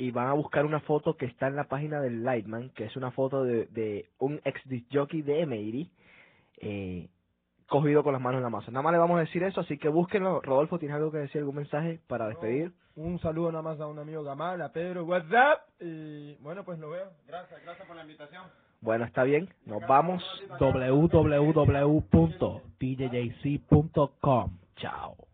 y 0.01 0.11
van 0.13 0.29
a 0.29 0.33
buscar 0.33 0.65
una 0.65 0.81
foto 0.81 1.15
que 1.17 1.27
está 1.27 1.49
en 1.49 1.57
la 1.57 1.65
página 1.65 2.01
del 2.01 2.23
Lightman, 2.23 2.71
que 2.71 2.85
es 2.85 2.97
una 2.97 3.11
foto 3.11 3.43
de, 3.43 3.67
de 3.67 4.07
un 4.21 4.41
ex 4.45 4.61
jockey 4.93 5.23
de 5.23 5.41
Emery, 5.41 5.91
eh, 6.61 7.09
cogido 7.67 8.03
con 8.05 8.13
las 8.13 8.23
manos 8.23 8.39
en 8.39 8.45
la 8.45 8.49
masa. 8.51 8.71
Nada 8.71 8.83
más 8.83 8.93
le 8.93 8.99
vamos 8.99 9.17
a 9.19 9.21
decir 9.23 9.43
eso, 9.43 9.61
así 9.61 9.77
que 9.77 9.89
búsquenlo. 9.89 10.41
Rodolfo, 10.41 10.79
¿tienes 10.79 10.97
algo 10.97 11.11
que 11.11 11.19
decir, 11.19 11.41
algún 11.41 11.57
mensaje 11.57 12.01
para 12.07 12.29
despedir? 12.29 12.73
Un 12.97 13.19
saludo 13.19 13.51
nada 13.51 13.63
más 13.63 13.81
a 13.81 13.87
un 13.89 13.99
amigo 13.99 14.23
Gamal, 14.23 14.63
a 14.63 14.73
Pedro, 14.73 15.05
WhatsApp. 15.05 15.63
Y 15.81 16.37
bueno, 16.37 16.65
pues 16.65 16.79
lo 16.79 16.91
veo. 16.91 17.11
Gracias, 17.27 17.61
gracias 17.63 17.87
por 17.87 17.97
la 17.97 18.03
invitación. 18.03 18.45
Bueno, 18.81 19.05
está 19.05 19.25
bien, 19.25 19.49
nos 19.67 19.81
vamos. 19.87 20.23
www.djjc.com. 20.59 21.79
Chao. 24.77 25.28